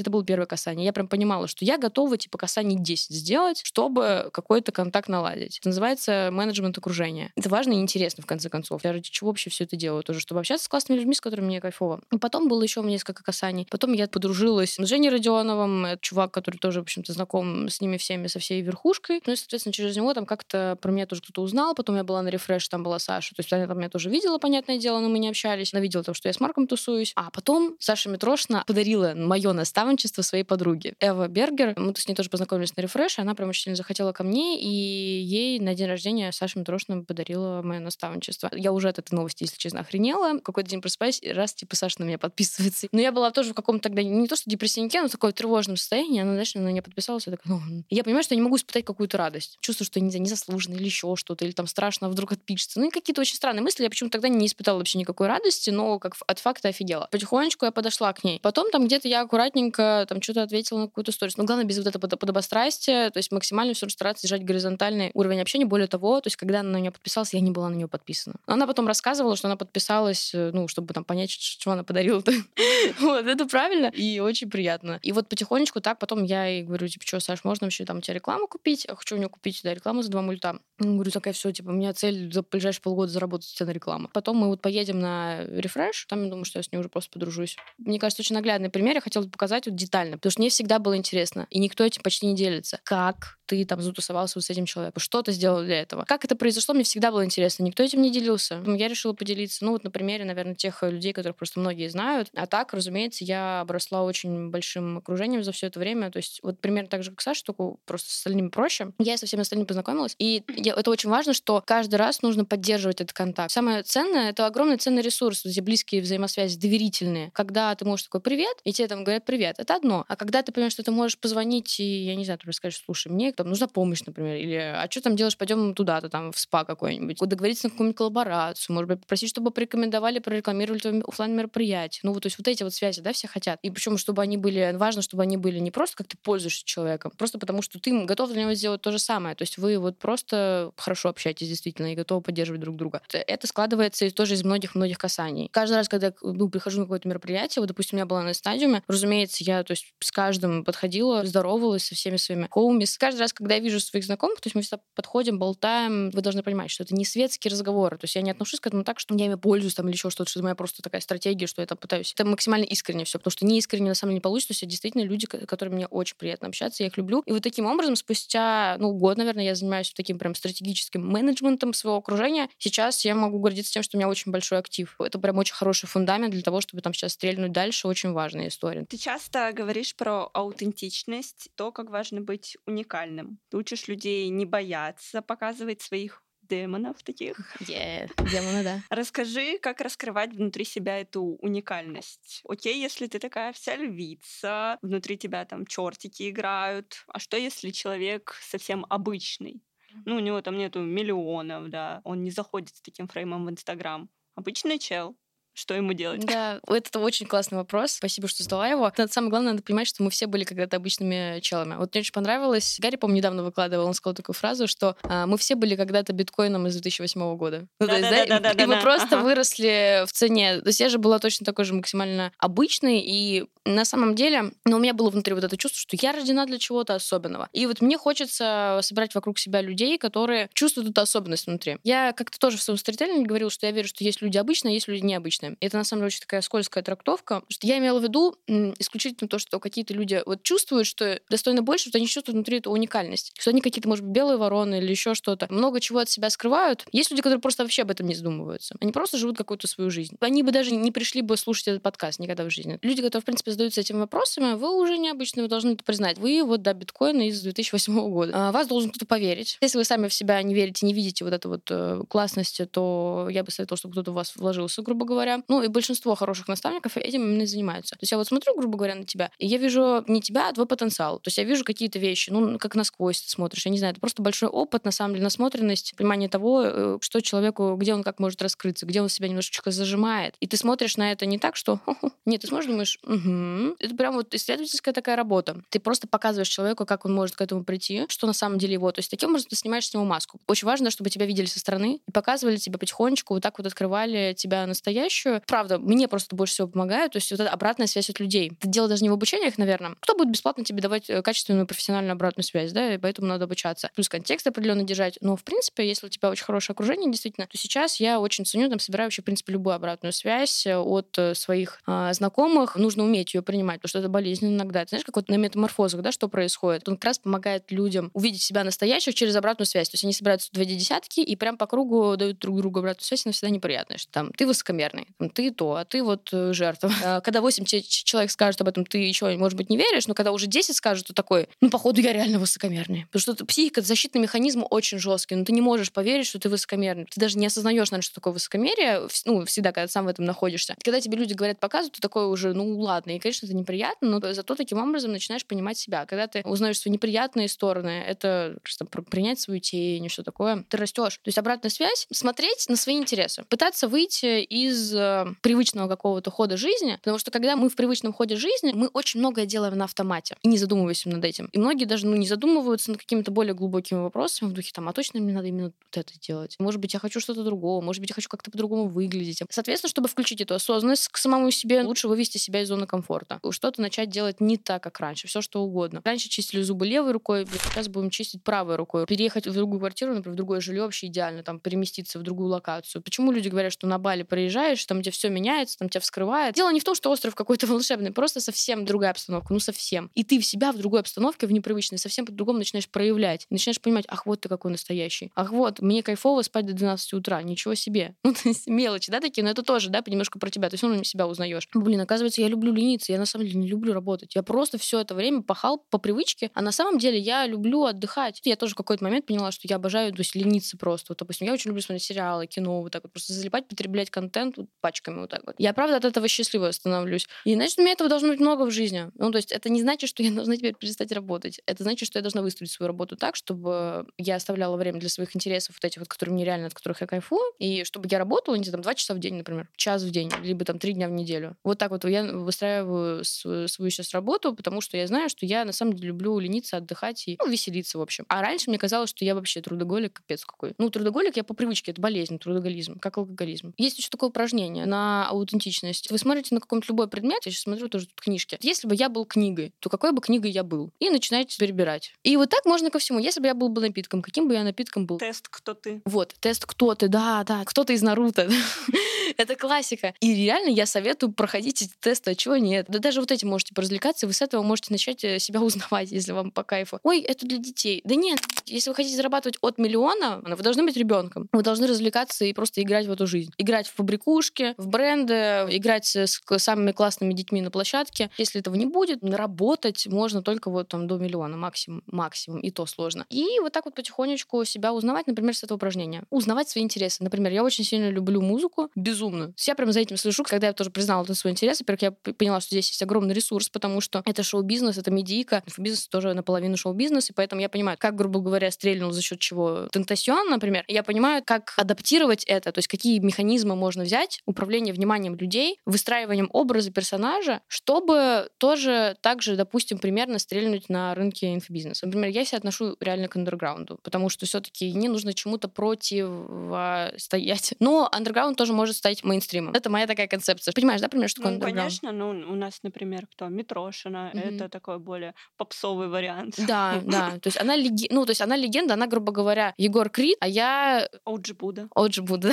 [0.00, 0.86] это было первое касание.
[0.86, 5.58] Я прям понимала, что я готова, типа, касаний 10 сделать, чтобы какой-то контакт наладить.
[5.58, 7.32] Это называется менеджмент окружения.
[7.36, 8.84] Это важно и интересно, в конце концов.
[8.84, 10.02] Я ради чего вообще все это делаю?
[10.02, 12.00] Тоже, чтобы общаться с классными людьми, с которыми мне кайфово.
[12.12, 13.66] И потом было еще несколько касаний.
[13.70, 17.96] Потом я подружилась с Женей Родионовым, это чувак, который тоже, в общем-то, знаком с ними
[17.96, 19.22] всеми, со всей верхушкой.
[19.26, 21.74] Ну и, соответственно, через него там как-то про меня тоже кто-то узнал.
[21.74, 23.34] Потом я была на рефреш, там была Саша.
[23.34, 25.72] То есть она там меня тоже видела, понятное дело, но мы не общались.
[25.74, 27.12] Она видела то, что я с Марком тусуюсь.
[27.16, 29.52] А потом Саша Митрошина подарила мое
[29.90, 30.94] наставничество своей подруги.
[31.00, 34.22] Эва Бергер, мы с ней тоже познакомились на рефреше, она прям очень сильно захотела ко
[34.24, 38.50] мне, и ей на день рождения Саша Митрошина подарила мое наставничество.
[38.52, 40.38] Я уже от этой новости, если честно, охренела.
[40.38, 42.88] Какой-то день просыпаюсь, раз, типа, Саша на меня подписывается.
[42.92, 45.76] Но я была тоже в каком-то тогда, не то что депрессивнике, но в таком тревожном
[45.76, 46.20] состоянии.
[46.20, 47.84] Она, знаешь, на меня подписалась, я такая, ну...
[47.90, 49.58] Я понимаю, что я не могу испытать какую-то радость.
[49.60, 52.80] Чувствую, что не незаслуженно или еще что-то, или там страшно, вдруг отпишется.
[52.80, 53.82] Ну и какие-то очень странные мысли.
[53.82, 57.08] Я почему-то тогда не испытала вообще никакой радости, но как от факта офигела.
[57.10, 58.38] Потихонечку я подошла к ней.
[58.42, 61.36] Потом там где-то я аккуратненько там что-то ответила на какую-то сторис.
[61.36, 65.64] Но главное, без вот этого подобострастия, то есть максимально все стараться держать горизонтальный уровень общения.
[65.64, 68.36] Более того, то есть когда она на меня подписалась, я не была на нее подписана.
[68.46, 72.22] Она потом рассказывала, что она подписалась, э, ну, чтобы там понять, что она подарила.
[73.00, 74.98] вот, это правильно и очень приятно.
[75.02, 78.14] И вот потихонечку так потом я ей говорю, типа, что, Саш, можно вообще там тебе
[78.14, 78.86] рекламу купить?
[78.88, 80.58] Я хочу у нее купить, да, рекламу за два мульта.
[80.78, 84.08] Я говорю, такая, все, типа, у меня цель за ближайшие полгода заработать на рекламу.
[84.12, 87.10] Потом мы вот поедем на рефреш, там я думаю, что я с ней уже просто
[87.12, 87.56] подружусь.
[87.78, 88.94] Мне кажется, очень наглядный пример.
[88.94, 92.26] Я хотела показать вот детально, потому что мне всегда было интересно, и никто этим почти
[92.26, 92.80] не делится.
[92.84, 95.00] Как ты там затусовался вот с этим человеком?
[95.00, 96.04] Что ты сделал для этого?
[96.04, 97.64] Как это произошло, мне всегда было интересно.
[97.64, 98.62] Никто этим не делился.
[98.64, 102.28] Я решила поделиться, ну вот на примере, наверное, тех людей, которых просто многие знают.
[102.36, 106.12] А так, разумеется, я обросла очень большим окружением за все это время.
[106.12, 108.92] То есть вот примерно так же, как Саша, только просто с остальными проще.
[109.00, 110.14] Я со всеми остальными познакомилась.
[110.20, 113.50] И я, это очень важно, что каждый раз нужно поддерживать этот контакт.
[113.50, 117.32] Самое ценное— это огромный ценный ресурс, эти близкие взаимосвязи, доверительные.
[117.32, 120.04] Когда ты можешь такой «привет», и тебе там говорят «привет», это одно.
[120.08, 123.08] А когда ты понимаешь, что ты можешь позвонить и, я не знаю, ты скажешь, слушай,
[123.08, 126.64] мне там нужна помощь, например, или а что там делаешь, пойдем туда-то, там, в спа
[126.64, 132.00] какой-нибудь, договориться на какую-нибудь коллаборацию, может быть, попросить, чтобы порекомендовали, прорекламировали твое офлайн мероприятие.
[132.04, 133.58] Ну, вот, то есть вот эти вот связи, да, все хотят.
[133.62, 137.12] И причем, чтобы они были, важно, чтобы они были не просто как ты пользуешься человеком,
[137.16, 139.34] просто потому что ты готов для него сделать то же самое.
[139.34, 143.02] То есть вы вот просто хорошо общаетесь действительно и готовы поддерживать друг друга.
[143.12, 145.48] Это складывается из, тоже из многих-многих касаний.
[145.52, 148.82] Каждый раз, когда ну, прихожу на какое-то мероприятие, вот, допустим, у меня была на стадиуме,
[148.88, 152.98] разумеется, я, то есть, с каждым подходила, здоровалась со всеми своими хоумис.
[152.98, 156.42] Каждый раз, когда я вижу своих знакомых, то есть мы всегда подходим, болтаем, вы должны
[156.42, 157.96] понимать, что это не светские разговоры.
[157.98, 160.10] То есть я не отношусь к этому так, что я ими пользуюсь там или еще
[160.10, 162.12] что-то, что это моя просто такая стратегия, что я там пытаюсь.
[162.12, 164.48] Это максимально искренне все, потому что не искренне на самом деле не получится.
[164.48, 167.22] То есть это действительно люди, которые мне очень приятно общаться, я их люблю.
[167.26, 171.98] И вот таким образом, спустя, ну, год, наверное, я занимаюсь таким прям стратегическим менеджментом своего
[171.98, 172.48] окружения.
[172.58, 174.94] Сейчас я могу гордиться тем, что у меня очень большой актив.
[174.98, 177.88] Это прям очень хороший фундамент для того, чтобы там сейчас стрельнуть дальше.
[177.88, 178.84] Очень важная история.
[178.88, 183.38] Ты часто говоришь про аутентичность, то, как важно быть уникальным.
[183.48, 187.36] Ты учишь людей не бояться показывать своих демонов таких.
[187.60, 188.82] Yeah, демоны, да.
[188.90, 192.42] Расскажи, как раскрывать внутри себя эту уникальность.
[192.48, 197.04] Окей, если ты такая вся львица, внутри тебя там чертики играют.
[197.08, 199.62] А что, если человек совсем обычный?
[200.04, 202.00] Ну, у него там нету миллионов, да.
[202.04, 204.08] Он не заходит с таким фреймом в Инстаграм.
[204.34, 205.16] Обычный чел
[205.54, 206.24] что ему делать?
[206.24, 207.92] Да, это очень классный вопрос.
[207.92, 208.92] Спасибо, что задала его.
[208.96, 211.76] Но самое главное, надо понимать, что мы все были когда-то обычными челами.
[211.76, 212.78] Вот мне очень понравилось.
[212.80, 216.66] Гарри, по-моему, недавно выкладывал, он сказал такую фразу, что а, мы все были когда-то биткоином
[216.66, 217.66] из 2008 года.
[217.78, 219.24] Ну, да, да, да, да, и, да, и мы просто ага.
[219.24, 220.60] выросли в цене.
[220.60, 224.76] То есть я же была точно такой же максимально обычной, и на самом деле, ну,
[224.76, 227.48] у меня было внутри вот это чувство, что я рождена для чего-то особенного.
[227.52, 231.78] И вот мне хочется собирать вокруг себя людей, которые чувствуют эту особенность внутри.
[231.84, 234.74] Я как-то тоже в своем сторителлинге говорила, что я верю, что есть люди обычные, а
[234.74, 235.39] есть люди необычные.
[235.60, 238.36] Это на самом деле очень такая скользкая трактовка, что я имела в виду
[238.78, 242.70] исключительно то, что какие-то люди вот чувствуют, что достойно больше, что они чувствуют внутри эту
[242.70, 246.30] уникальность, что они какие-то, может быть, белые вороны или еще что-то, много чего от себя
[246.30, 246.86] скрывают.
[246.92, 248.76] Есть люди, которые просто вообще об этом не задумываются.
[248.80, 250.16] Они просто живут какую-то свою жизнь.
[250.20, 252.78] Они бы даже не пришли бы слушать этот подкаст никогда в жизни.
[252.82, 256.18] Люди, которые, в принципе, задаются этими вопросами, вы уже необычные, вы должны это признать.
[256.18, 258.32] Вы вот, да, биткоин из 2008 года.
[258.34, 259.58] А вас должен кто-то поверить.
[259.60, 263.28] Если вы сами в себя не верите, не видите вот эту вот э, классности, то
[263.30, 265.29] я бы советовала, чтобы кто-то в вас вложился, грубо говоря.
[265.48, 267.94] Ну и большинство хороших наставников этим именно занимаются.
[267.94, 270.52] То есть я вот смотрю, грубо говоря, на тебя, и я вижу не тебя, а
[270.52, 271.18] твой потенциал.
[271.18, 273.64] То есть я вижу какие-то вещи, ну, как насквозь ты смотришь.
[273.66, 277.20] Я не знаю, это просто большой опыт, на самом деле, насмотренность, понимание того, э, что
[277.20, 280.34] человеку, где он как может раскрыться, где он себя немножечко зажимает.
[280.40, 281.80] И ты смотришь на это не так, что...
[282.26, 283.76] Нет, ты смотришь, думаешь, угу.
[283.78, 285.62] Это прям вот исследовательская такая работа.
[285.70, 288.90] Ты просто показываешь человеку, как он может к этому прийти, что на самом деле его.
[288.92, 290.40] То есть таким образом ты снимаешь с него маску.
[290.46, 294.34] Очень важно, чтобы тебя видели со стороны и показывали тебе потихонечку, вот так вот открывали
[294.36, 295.19] тебя настоящую.
[295.46, 297.12] Правда, мне просто больше всего помогает.
[297.12, 298.52] То есть вот эта обратная связь от людей.
[298.58, 299.96] Это дело даже не в обучениях, наверное.
[300.00, 303.90] Кто будет бесплатно тебе давать э, качественную профессиональную обратную связь, да, и поэтому надо обучаться.
[303.94, 305.18] Плюс контекст определенно держать.
[305.20, 308.68] Но, в принципе, если у тебя очень хорошее окружение, действительно, то сейчас я очень ценю,
[308.68, 312.76] там, собираю вообще, в принципе, любую обратную связь э, от э, своих э, знакомых.
[312.76, 314.82] Нужно уметь ее принимать, потому что это болезненно иногда.
[314.84, 316.88] Ты знаешь, как вот на метаморфозах, да, что происходит?
[316.88, 319.88] Он как раз помогает людям увидеть себя настоящих через обратную связь.
[319.88, 323.24] То есть они собираются две десятки и прям по кругу дают друг другу обратную связь,
[323.24, 323.98] и она всегда неприятная.
[323.98, 326.90] Что там ты высокомерный, ты то, а ты вот жертва.
[327.02, 330.32] А, когда 8 человек скажут об этом, ты еще, может быть, не веришь, но когда
[330.32, 333.06] уже 10 скажут, то такой, ну, походу, я реально высокомерный.
[333.10, 337.06] Потому что психика, защитный механизм очень жесткий, но ты не можешь поверить, что ты высокомерный.
[337.06, 340.76] Ты даже не осознаешь, наверное, что такое высокомерие, ну, всегда, когда сам в этом находишься.
[340.82, 344.32] Когда тебе люди говорят, показывают, ты такой уже, ну, ладно, и, конечно, это неприятно, но
[344.32, 346.06] зато таким образом начинаешь понимать себя.
[346.06, 351.14] Когда ты узнаешь свои неприятные стороны, это просто принять свою тень, что такое, ты растешь.
[351.16, 354.99] То есть обратная связь, смотреть на свои интересы, пытаться выйти из э,
[355.40, 359.46] привычного какого-то хода жизни, потому что когда мы в привычном ходе жизни, мы очень многое
[359.46, 361.48] делаем на автомате и не задумываясь над этим.
[361.52, 364.92] И многие даже ну, не задумываются над какими-то более глубокими вопросами в духе там, а
[364.92, 366.56] точно мне надо именно вот это делать?
[366.58, 369.42] Может быть, я хочу что-то другого, может быть, я хочу как-то по-другому выглядеть.
[369.50, 373.40] Соответственно, чтобы включить эту осознанность к самому себе, лучше вывести себя из зоны комфорта.
[373.50, 376.00] Что-то начать делать не так, как раньше, все что угодно.
[376.04, 379.06] Раньше чистили зубы левой рукой, сейчас будем чистить правой рукой.
[379.06, 383.02] Переехать в другую квартиру, например, в другое жилье вообще идеально, там, переместиться в другую локацию.
[383.02, 386.56] Почему люди говорят, что на Бали приезжаешь, там, где все меняется, там тебя вскрывает?
[386.56, 390.10] Дело не в том, что остров какой-то волшебный, просто совсем другая обстановка, ну совсем.
[390.16, 393.46] И ты в себя в другой обстановке, в непривычной, совсем по-другому начинаешь проявлять.
[393.50, 395.30] Начинаешь понимать, ах, вот ты какой настоящий.
[395.36, 398.14] Ах, вот, мне кайфово спать до 12 утра, ничего себе.
[398.30, 400.68] Ну, то есть мелочи, да, такие, но это тоже, да, немножко про тебя.
[400.68, 401.68] То есть, ну, себя узнаешь.
[401.74, 404.36] Блин, оказывается, я люблю лениться, я на самом деле не люблю работать.
[404.36, 408.40] Я просто все это время пахал по привычке, а на самом деле я люблю отдыхать.
[408.44, 411.06] Я тоже в какой-то момент поняла, что я обожаю, то есть, лениться просто.
[411.10, 414.56] Вот, допустим, я очень люблю смотреть сериалы, кино, вот так вот, просто залипать, потреблять контент
[414.56, 415.54] вот, пачками вот так вот.
[415.58, 417.26] Я, правда, от этого счастливо становлюсь.
[417.44, 419.10] И, значит, у меня этого должно быть много в жизни.
[419.14, 421.60] Ну, то есть это не значит, что я должна теперь перестать работать.
[421.66, 425.34] Это значит, что я должна выстроить свою работу так, чтобы я оставляла время для своих
[425.36, 428.54] интересов, вот этих вот, которые мне реально, от которых я кайфую, и чтобы я работала,
[428.54, 431.08] не знаю, там, два часа в день, например, час в день, либо там три дня
[431.08, 431.56] в неделю.
[431.64, 435.72] Вот так вот я выстраиваю свою сейчас работу, потому что я знаю, что я на
[435.72, 438.24] самом деле люблю лениться, отдыхать и ну, веселиться, в общем.
[438.28, 440.74] А раньше мне казалось, что я вообще трудоголик, капец какой.
[440.78, 443.74] Ну, трудоголик я по привычке, это болезнь, трудоголизм, как алкоголизм.
[443.76, 446.10] Есть еще такое упражнение на аутентичность.
[446.10, 448.58] Вы смотрите на какой-нибудь любой предмет, я сейчас смотрю тоже тут книжки.
[448.60, 450.90] Если бы я был книгой, то какой бы книгой я был?
[450.98, 452.12] И начинаете перебирать.
[452.22, 453.18] И вот так можно ко всему.
[453.18, 455.18] Если бы я был бы напитком, каким бы я напитком был?
[455.18, 456.02] Тест «Кто ты?».
[456.04, 458.48] Вот, тест «Кто ты?», да, да, кто-то из Наруто.
[459.36, 460.14] Это классика.
[460.20, 462.86] И реально я советую проходить эти тесты, а чего нет.
[462.88, 466.32] Да даже вот эти можете поразвлекаться, вы с этого можете начать э, себя узнавать, если
[466.32, 466.98] вам по кайфу.
[467.02, 468.00] Ой, это для детей.
[468.04, 471.48] Да нет, если вы хотите зарабатывать от миллиона, вы должны быть ребенком.
[471.52, 473.52] Вы должны развлекаться и просто играть в эту жизнь.
[473.58, 475.34] Играть в фабрикушки, игрушки, в бренды,
[475.70, 478.30] играть с самыми классными детьми на площадке.
[478.38, 482.86] Если этого не будет, работать можно только вот там до миллиона максимум, максимум, и то
[482.86, 483.26] сложно.
[483.30, 486.24] И вот так вот потихонечку себя узнавать, например, с этого упражнения.
[486.30, 487.22] Узнавать свои интересы.
[487.22, 489.52] Например, я очень сильно люблю музыку, безумно.
[489.58, 491.80] Я прям за этим слежу, когда я тоже признала это свой интерес.
[491.80, 496.08] Во-первых, я поняла, что здесь есть огромный ресурс, потому что это шоу-бизнес, это медийка, инфобизнес
[496.08, 500.48] тоже наполовину шоу-бизнес, и поэтому я понимаю, как, грубо говоря, стрельнул за счет чего Тентасион,
[500.50, 505.78] например, я понимаю, как адаптировать это, то есть какие механизмы можно взять, управление вниманием людей,
[505.86, 512.06] выстраиванием образа персонажа, чтобы тоже также, допустим, примерно стрельнуть на рынке инфобизнеса.
[512.06, 517.74] Например, я себя отношу реально к андерграунду, потому что все-таки не нужно чему-то противостоять.
[517.80, 519.74] Но андерграунд тоже может стать мейнстримом.
[519.74, 520.72] Это моя такая концепция.
[520.72, 523.48] Понимаешь, да, например, что такое ну, конечно, ну, у нас, например, кто?
[523.48, 524.30] Митрошина.
[524.34, 524.54] Mm-hmm.
[524.54, 526.54] Это такой более попсовый вариант.
[526.66, 527.38] Да, да.
[527.38, 528.08] То есть она, леги...
[528.10, 531.08] ну, то есть она легенда, она, грубо говоря, Егор Крид, а я...
[531.24, 531.88] Оджи Буда.
[531.94, 532.52] Оджи Буда,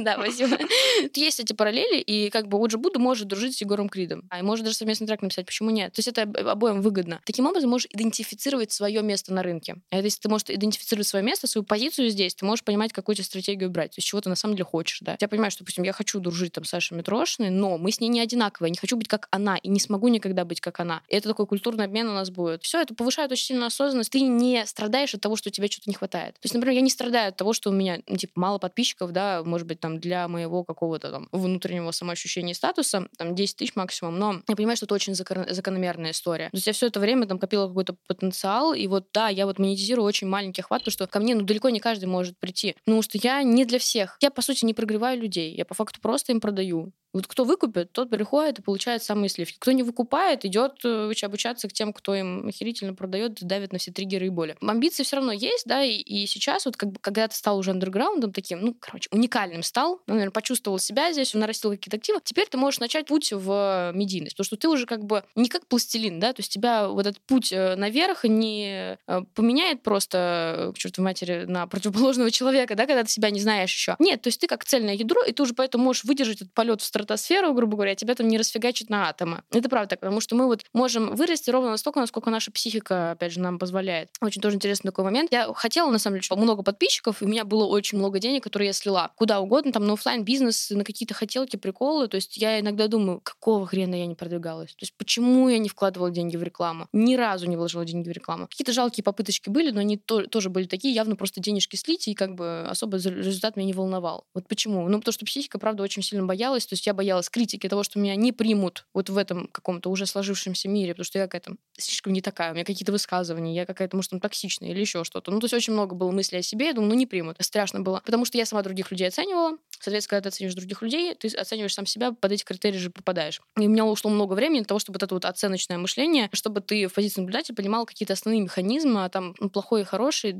[0.00, 0.58] да, спасибо.
[1.14, 4.24] Есть эти параллели, и как бы Оджи Буда может дружить с Егором Кридом.
[4.30, 5.92] А и может даже совместный трек написать, почему нет?
[5.92, 7.20] То есть это обоим выгодно.
[7.24, 9.76] Таким образом, можешь идентифицировать свое место на рынке.
[9.90, 13.24] А если ты можешь идентифицировать свое место, свою позицию здесь, ты можешь понимать, какую тебе
[13.24, 15.16] стратегию брать, то есть чего ты на самом деле хочешь, да.
[15.20, 18.08] Я понимаю, что, допустим, я хочу дружить там с Сашей Митрошиной, но мы с ней
[18.08, 21.02] не одинаковые, не хочу быть как она, и не смогу никогда быть как она.
[21.08, 22.62] И это такой культурный обмен у нас будет.
[22.62, 24.10] Все это повышает очень сильно осознанность.
[24.10, 26.34] Ты не страдаешь от того, что тебе что-то не хватает.
[26.34, 29.12] То есть, например, я не страдаю от того, что у меня, ну, типа, мало подписчиков,
[29.12, 34.18] да, может быть, там, для моего какого-то там внутреннего самоощущения статуса, там, 10 тысяч максимум,
[34.18, 36.50] но я понимаю, что это очень закон- закономерная история.
[36.50, 39.58] То есть я все это время там копила какой-то потенциал, и вот, да, я вот
[39.58, 43.02] монетизирую очень маленький охват, потому что ко мне, ну, далеко не каждый может прийти, потому
[43.02, 44.16] что я не для всех.
[44.20, 46.92] Я, по сути, не прогреваю людей, я по факту просто им продаю.
[47.16, 49.56] Вот кто выкупит, тот приходит и получает самые сливки.
[49.58, 53.90] Кто не выкупает, идет э, обучаться к тем, кто им охерительно продает, давит на все
[53.90, 54.54] триггеры и боли.
[54.60, 57.70] Амбиции все равно есть, да, и, и сейчас вот как бы, когда ты стал уже
[57.70, 62.46] андерграундом таким, ну, короче, уникальным стал, ну, наверное, почувствовал себя здесь, нарастил какие-то активы, теперь
[62.48, 66.20] ты можешь начать путь в медийность, потому что ты уже как бы не как пластилин,
[66.20, 71.06] да, то есть тебя вот этот путь э, наверх не э, поменяет просто, к чертовой
[71.06, 73.96] матери, на противоположного человека, да, когда ты себя не знаешь еще.
[73.98, 76.80] Нет, то есть ты как цельное ядро, и ты уже поэтому можешь выдержать этот полет
[76.80, 79.42] в стратосферу грубо говоря, тебя там не расфигачит на атомы.
[79.50, 83.40] Это правда потому что мы вот можем вырасти ровно настолько, насколько наша психика, опять же,
[83.40, 84.10] нам позволяет.
[84.20, 85.32] Очень тоже интересный такой момент.
[85.32, 88.68] Я хотела, на самом деле, много подписчиков, и у меня было очень много денег, которые
[88.68, 92.08] я слила куда угодно, там, на офлайн бизнес на какие-то хотелки, приколы.
[92.08, 94.70] То есть я иногда думаю, какого хрена я не продвигалась?
[94.70, 96.88] То есть почему я не вкладывала деньги в рекламу?
[96.92, 98.46] Ни разу не вложила деньги в рекламу.
[98.48, 102.14] Какие-то жалкие попыточки были, но они то, тоже были такие, явно просто денежки слить, и
[102.14, 104.24] как бы особо результат меня не волновал.
[104.34, 104.88] Вот почему?
[104.88, 106.66] Ну, потому что психика, правда, очень сильно боялась.
[106.66, 110.06] То есть я боялась критики того, что меня не примут вот в этом каком-то уже
[110.06, 113.96] сложившемся мире, потому что я какая-то слишком не такая, у меня какие-то высказывания, я какая-то,
[113.96, 115.30] может, там, токсичная или еще что-то.
[115.30, 117.36] Ну, то есть очень много было мыслей о себе, я думаю, ну, не примут.
[117.40, 118.02] Страшно было.
[118.04, 119.58] Потому что я сама других людей оценивала.
[119.80, 123.40] Соответственно, когда ты оцениваешь других людей, ты оцениваешь сам себя, под эти критерии же попадаешь.
[123.56, 126.60] И у меня ушло много времени для того, чтобы вот это вот оценочное мышление, чтобы
[126.60, 130.34] ты в позиции наблюдателя понимал какие-то основные механизмы, а там ну, плохой и хороший,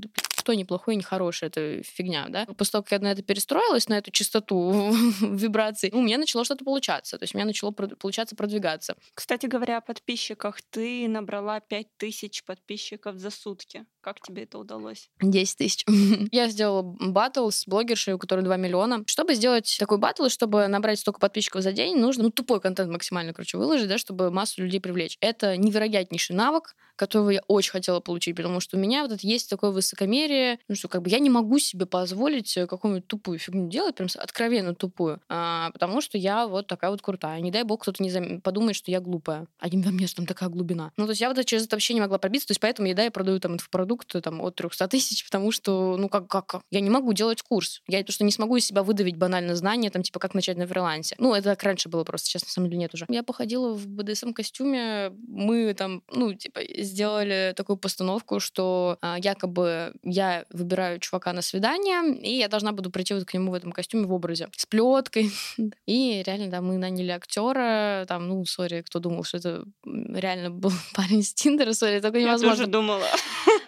[0.46, 2.46] кто неплохой и не хороший, это фигня, да.
[2.56, 6.64] После того, как я на это перестроилась, на эту частоту вибраций, у меня начало что-то
[6.64, 7.18] получаться.
[7.18, 8.94] То есть у меня начало получаться продвигаться.
[9.14, 10.62] Кстати говоря, о подписчиках.
[10.70, 13.86] Ты набрала 5000 подписчиков за сутки.
[14.00, 15.10] Как тебе это удалось?
[15.20, 15.84] 10 тысяч.
[16.30, 19.02] я сделала батл с блогершей, у которой 2 миллиона.
[19.06, 23.32] Чтобы сделать такой батл, чтобы набрать столько подписчиков за день, нужно ну, тупой контент максимально,
[23.32, 25.18] короче, выложить, да, чтобы массу людей привлечь.
[25.20, 29.50] Это невероятнейший навык, которого я очень хотела получить, потому что у меня вот это есть
[29.50, 30.35] такое высокомерие,
[30.68, 34.08] ну что как бы я не могу себе позволить э, какую-нибудь тупую фигню делать, прям
[34.16, 37.40] откровенно тупую, а, потому что я вот такая вот крутая.
[37.40, 38.40] Не дай бог кто-то не зам...
[38.40, 39.46] подумает, что я глупая.
[39.58, 40.92] А во мне там такая глубина.
[40.96, 42.94] Ну то есть я вот через это вообще не могла пробиться, то есть поэтому я,
[42.94, 46.80] да, я продаю там инфопродукт там от 300 тысяч, потому что, ну как, как, я
[46.80, 47.82] не могу делать курс.
[47.86, 50.66] Я то, что не смогу из себя выдавить банально знания, там типа как начать на
[50.66, 51.14] фрилансе.
[51.18, 53.06] Ну это как раньше было просто, сейчас на самом деле нет уже.
[53.08, 60.25] Я походила в БДСМ-костюме, мы там, ну типа сделали такую постановку, что а, якобы я
[60.50, 64.06] выбираю чувака на свидание, и я должна буду прийти вот к нему в этом костюме
[64.06, 65.30] в образе с плеткой.
[65.86, 70.72] И реально, да, мы наняли актера, там, ну, сори, кто думал, что это реально был
[70.94, 72.46] парень с Тиндера, сори, такое невозможно.
[72.52, 73.06] Я тоже думала.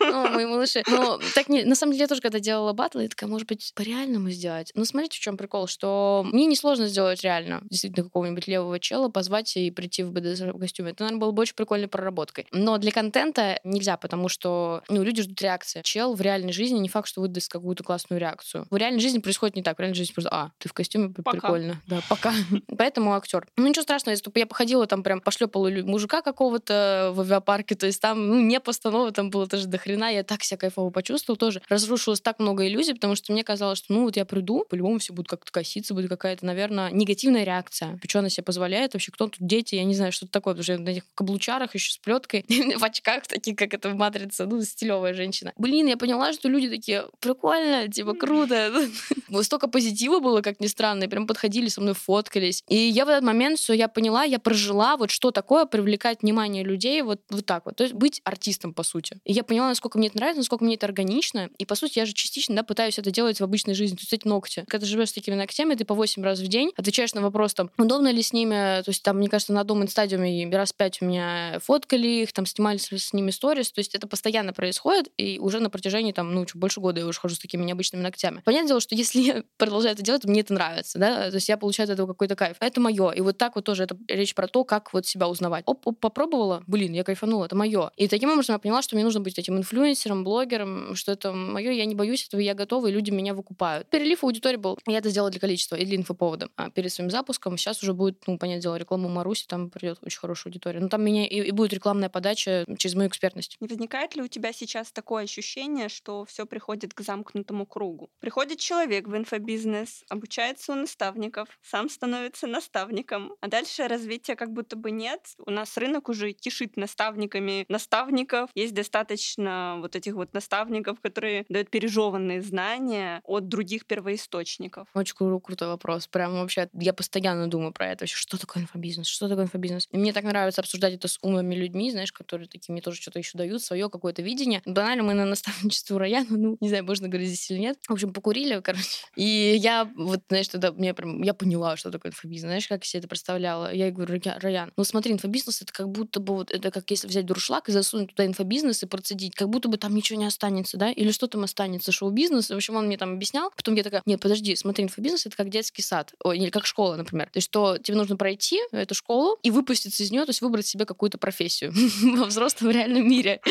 [0.01, 0.83] Ну, мои малыши.
[0.87, 3.73] Ну, так не, на самом деле, я тоже, когда делала батл, я такая, может быть,
[3.75, 4.73] по-реальному сделать.
[4.75, 9.57] Но смотрите, в чем прикол, что мне несложно сделать реально действительно какого-нибудь левого чела, позвать
[9.57, 10.90] и прийти в БДС-костюме.
[10.90, 12.47] Это, наверное, было бы очень прикольной проработкой.
[12.53, 15.81] Но для контента нельзя, потому что, ну, люди ждут реакции.
[15.83, 18.66] Чел в реальной реальной жизни не факт, что выдаст какую-то классную реакцию.
[18.70, 19.76] В реальной жизни происходит не так.
[19.76, 21.30] В реальной жизни просто, а, ты в костюме, Пока.
[21.30, 21.80] прикольно.
[21.87, 22.32] Да, пока.
[22.78, 23.46] Поэтому актер.
[23.56, 27.87] Ну, ничего страшного, если бы я походила там прям пошлепала мужика какого-то в авиапарке, то
[27.87, 31.38] есть там, ну, не постанова, там было тоже до хрена, я так себя кайфово почувствовала
[31.38, 31.62] тоже.
[31.68, 35.12] Разрушилось так много иллюзий, потому что мне казалось, что, ну, вот я приду, по-любому все
[35.12, 37.98] будут как-то коситься, будет какая-то, наверное, негативная реакция.
[38.06, 38.94] Что она себе позволяет?
[38.94, 39.74] Вообще, кто тут дети?
[39.74, 42.44] Я не знаю, что это такое, потому что я на этих каблучарах еще с плеткой,
[42.76, 45.52] в очках таких, как это в «Матрице», ну, стилевая женщина.
[45.56, 48.72] Блин, я поняла, что люди такие, прикольно, типа, круто.
[49.29, 52.64] Вот Столько позитива было, как ни странно, и прям подходили со мной, фоткались.
[52.68, 56.64] И я в этот момент все, я поняла, я прожила, вот что такое привлекать внимание
[56.64, 57.77] людей вот, вот так вот.
[57.77, 59.18] То есть быть артистом, по сути.
[59.24, 61.51] И я поняла, насколько мне это нравится, насколько мне это органично.
[61.59, 63.97] И, по сути, я же частично, да, пытаюсь это делать в обычной жизни.
[63.97, 64.64] То есть эти ногти.
[64.68, 67.55] Когда ты живешь с такими ногтями, ты по 8 раз в день отвечаешь на вопрос,
[67.55, 71.01] там, удобно ли с ними, то есть там, мне кажется, на одном инстадиуме раз пять
[71.01, 75.09] у меня фоткали их, там, снимали с, с ними сторис, то есть это постоянно происходит,
[75.16, 78.03] и уже на протяжении, там, ну, чуть больше года я уже хожу с такими необычными
[78.03, 78.43] ногтями.
[78.45, 81.49] Понятное дело, что если я продолжаю это делать, то мне это нравится, да, то есть
[81.49, 82.57] я получаю от этого какой-то кайф.
[82.59, 83.12] Это мое.
[83.12, 85.62] И вот так вот тоже это речь про то, как вот себя узнавать.
[85.66, 87.93] Оп, оп, попробовала, блин, я кайфанула, это мое.
[87.97, 91.71] И таким образом я поняла, что мне нужно быть этим инфлюенсером, блогером, что это мое,
[91.71, 93.89] я не боюсь этого, я готова, и люди меня выкупают.
[93.89, 94.77] Перелив аудитории был.
[94.89, 96.49] Я это сделала для количества и для инфоповода.
[96.57, 100.19] А перед своим запуском сейчас уже будет, ну, понятное дело, реклама Маруси, там придет очень
[100.19, 100.81] хорошая аудитория.
[100.81, 103.57] Ну, там меня и, и будет рекламная подача через мою экспертность.
[103.61, 108.11] Не возникает ли у тебя сейчас такое ощущение, что все приходит к замкнутому кругу?
[108.20, 114.76] Приходит человек в инфобизнес, обучается у наставников, сам становится наставником, а дальше развития как будто
[114.76, 115.20] бы нет.
[115.46, 118.50] У нас рынок уже кишит наставниками наставников.
[118.54, 124.88] Есть достаточно вот этих вот наставников, которые дают пережеванные знания от других первоисточников.
[124.94, 126.06] Очень кру- крутой вопрос.
[126.06, 128.06] Прям вообще, я постоянно думаю про это.
[128.06, 129.06] Что такое инфобизнес?
[129.06, 129.88] Что такое инфобизнес?
[129.92, 133.36] Мне так нравится обсуждать это с умными людьми, знаешь, которые такие мне тоже что-то еще
[133.36, 134.62] дают, свое какое-то видение.
[134.64, 137.78] Банально мы на наставничестве у Раяна, ну, не знаю, можно говорить здесь или нет.
[137.88, 138.84] В общем, покурили, короче.
[139.16, 142.49] И я вот, знаешь, тогда мне прям, я поняла, что такое инфобизнес.
[142.49, 143.72] Знаешь, как я себе это представляла?
[143.72, 146.90] Я ей говорю, «Рая- Раян, ну смотри, инфобизнес это как будто бы вот, это как
[146.90, 150.26] если взять дуршлаг и засунуть туда инфобизнес и процедить, как будто бы там ничего не
[150.26, 150.90] останется, да?
[150.90, 151.92] Или что там останется?
[151.92, 152.51] Шоу-бизнес?
[152.51, 153.51] В общем, он мне там объяснял.
[153.57, 156.96] Потом я такая, нет, подожди, смотри, инфобизнес это как детский сад, ой, или как школа,
[156.96, 157.26] например.
[157.26, 160.66] То есть, что тебе нужно пройти эту школу и выпуститься из нее, то есть выбрать
[160.66, 161.72] себе какую-то профессию
[162.18, 163.40] во взрослом реальном мире.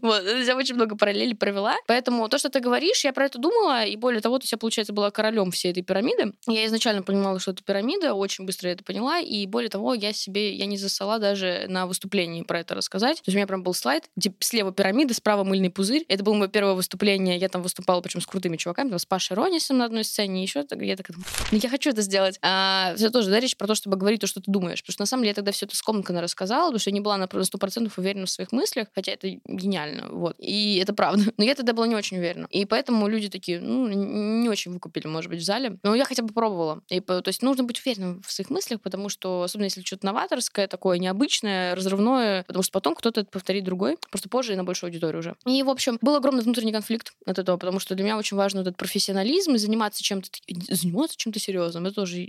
[0.00, 1.76] Вот, я очень много параллелей провела.
[1.86, 4.58] Поэтому то, что ты говоришь, я про это думала, и более того, то есть я,
[4.58, 6.32] получается, была королем всей этой пирамиды.
[6.46, 10.12] Я изначально понимала, что это пирамида, очень быстро я это поняла, и более того, я
[10.12, 13.18] себе, я не засала даже на выступлении про это рассказать.
[13.18, 16.04] То есть у меня прям был слайд, где слева пирамида, справа мыльный пузырь.
[16.08, 19.36] Это было мое первое выступление, я там выступала, причем с крутыми чуваками, там, с Пашей
[19.36, 21.16] Ронисом на одной сцене, еще я такая,
[21.50, 22.38] ну, я хочу это сделать.
[22.42, 24.82] А, это тоже, да, речь про то, чтобы говорить то, что ты думаешь.
[24.82, 27.00] Потому что на самом деле я тогда все это скомканно рассказала, потому что я не
[27.00, 30.36] была на 100% уверена в своих мыслях, хотя это гениально, вот.
[30.38, 31.32] И это правда.
[31.42, 32.46] Но я тогда была не очень уверена.
[32.50, 35.76] И поэтому люди такие, ну, не очень выкупили, может быть, в зале.
[35.82, 36.82] Но я хотя бы пробовала.
[36.88, 40.68] И, то есть нужно быть уверенным в своих мыслях, потому что, особенно если что-то новаторское,
[40.68, 44.90] такое необычное, разрывное, потому что потом кто-то это повторит другой, просто позже и на большую
[44.90, 45.34] аудиторию уже.
[45.44, 48.60] И, в общем, был огромный внутренний конфликт от этого, потому что для меня очень важен
[48.60, 50.28] этот профессионализм и заниматься чем-то,
[50.68, 51.86] заниматься чем-то серьезным.
[51.86, 52.28] Это тоже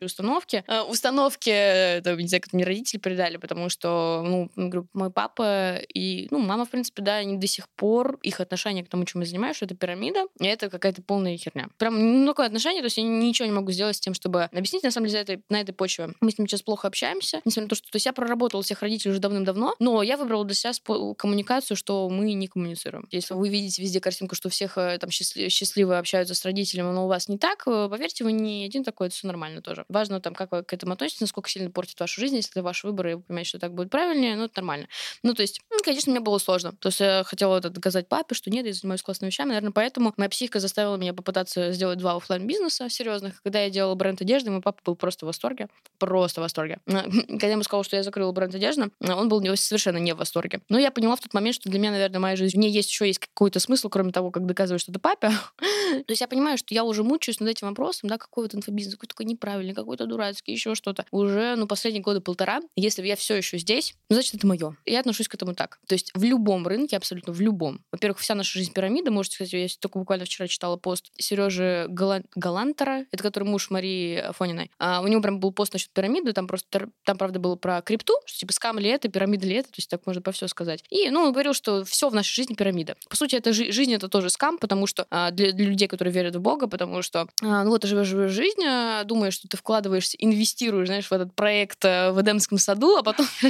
[0.00, 0.62] установки.
[0.68, 6.28] Э, Установки, это, не знаю, как мне родители передали, потому что, ну, мой папа и,
[6.30, 9.26] ну, мама, в принципе, да, они до сих пор, их отношение к тому, чем я
[9.26, 11.68] занимаюсь, что это пирамида, и это какая-то полная херня.
[11.78, 14.90] Прям такое отношение, то есть я ничего не могу сделать с тем, чтобы объяснить, на
[14.90, 16.10] самом деле, за этой, на этой почве.
[16.20, 18.82] Мы с ним сейчас плохо общаемся, несмотря на то, что то есть я проработала всех
[18.82, 20.72] родителей уже давным-давно, но я выбрала для себя
[21.14, 23.08] коммуникацию, что мы не коммуницируем.
[23.10, 27.06] Если вы видите везде картинку, что всех э, там счастли- счастливо общаются с родителями, но
[27.06, 29.84] у вас не так, э, поверьте, вы не один такой, это все нормально тоже.
[29.88, 32.84] Важно там, как вы к этому относитесь, насколько сильно портит вашу жизнь, если это ваш
[32.84, 34.88] выбор, и вы понимаете, что так будет правильнее, ну, это нормально.
[35.22, 36.72] Ну, то есть, ну, конечно, мне было сложно.
[36.72, 39.48] То есть я хотела это доказать папе, что нет, я занимаюсь классными вещами.
[39.48, 43.40] Наверное, поэтому моя психика заставила меня попытаться сделать два оффлайн бизнеса серьезных.
[43.42, 45.68] Когда я делала бренд одежды, мой папа был просто в восторге.
[45.98, 46.80] Просто в восторге.
[46.86, 50.60] Когда я ему сказала, что я закрыла бренд одежды, он был совершенно не в восторге.
[50.68, 52.90] Но я поняла в тот момент, что для меня, наверное, моя жизнь, в ней есть
[52.90, 55.30] еще есть какой-то смысл, кроме того, как доказывать что-то папе.
[55.58, 58.94] То есть я понимаю, что я уже мучаюсь над этим вопросом, да, какой вот инфобизнес,
[58.94, 61.04] какой такой неправильный, какой-то дурацкий, еще что-то.
[61.12, 62.60] Уже, ну, последние года полтора.
[62.74, 64.76] Если я все еще здесь, ну, значит, это мое.
[64.84, 65.78] Я отношусь к этому так.
[65.86, 67.84] То есть в любом рынке, абсолютно в любом.
[67.92, 69.10] Во-первых, вся наша жизнь пирамида.
[69.10, 74.16] Можете сказать, я только буквально вчера читала пост Сережи Гала- Галантера, это который муж Марии
[74.16, 74.70] Афониной.
[74.78, 78.14] А, у него прям был пост насчет пирамиды, там просто, там, правда, было про крипту,
[78.24, 80.84] что типа скам ли это, пирамида ли это, то есть так можно по все сказать.
[80.90, 82.96] И, ну, он говорил, что все в нашей жизни пирамида.
[83.08, 86.12] По сути, это жи- жизнь это тоже скам, потому что а, для, для людей, которые
[86.12, 89.48] верят в Бога, потому что, а, ну вот, ты живешь, живешь жизнь, а, думаешь, что
[89.48, 93.26] ты вкладываешься, инвестируешь, знаешь, в этот проект а, в Эдемском саду, а потом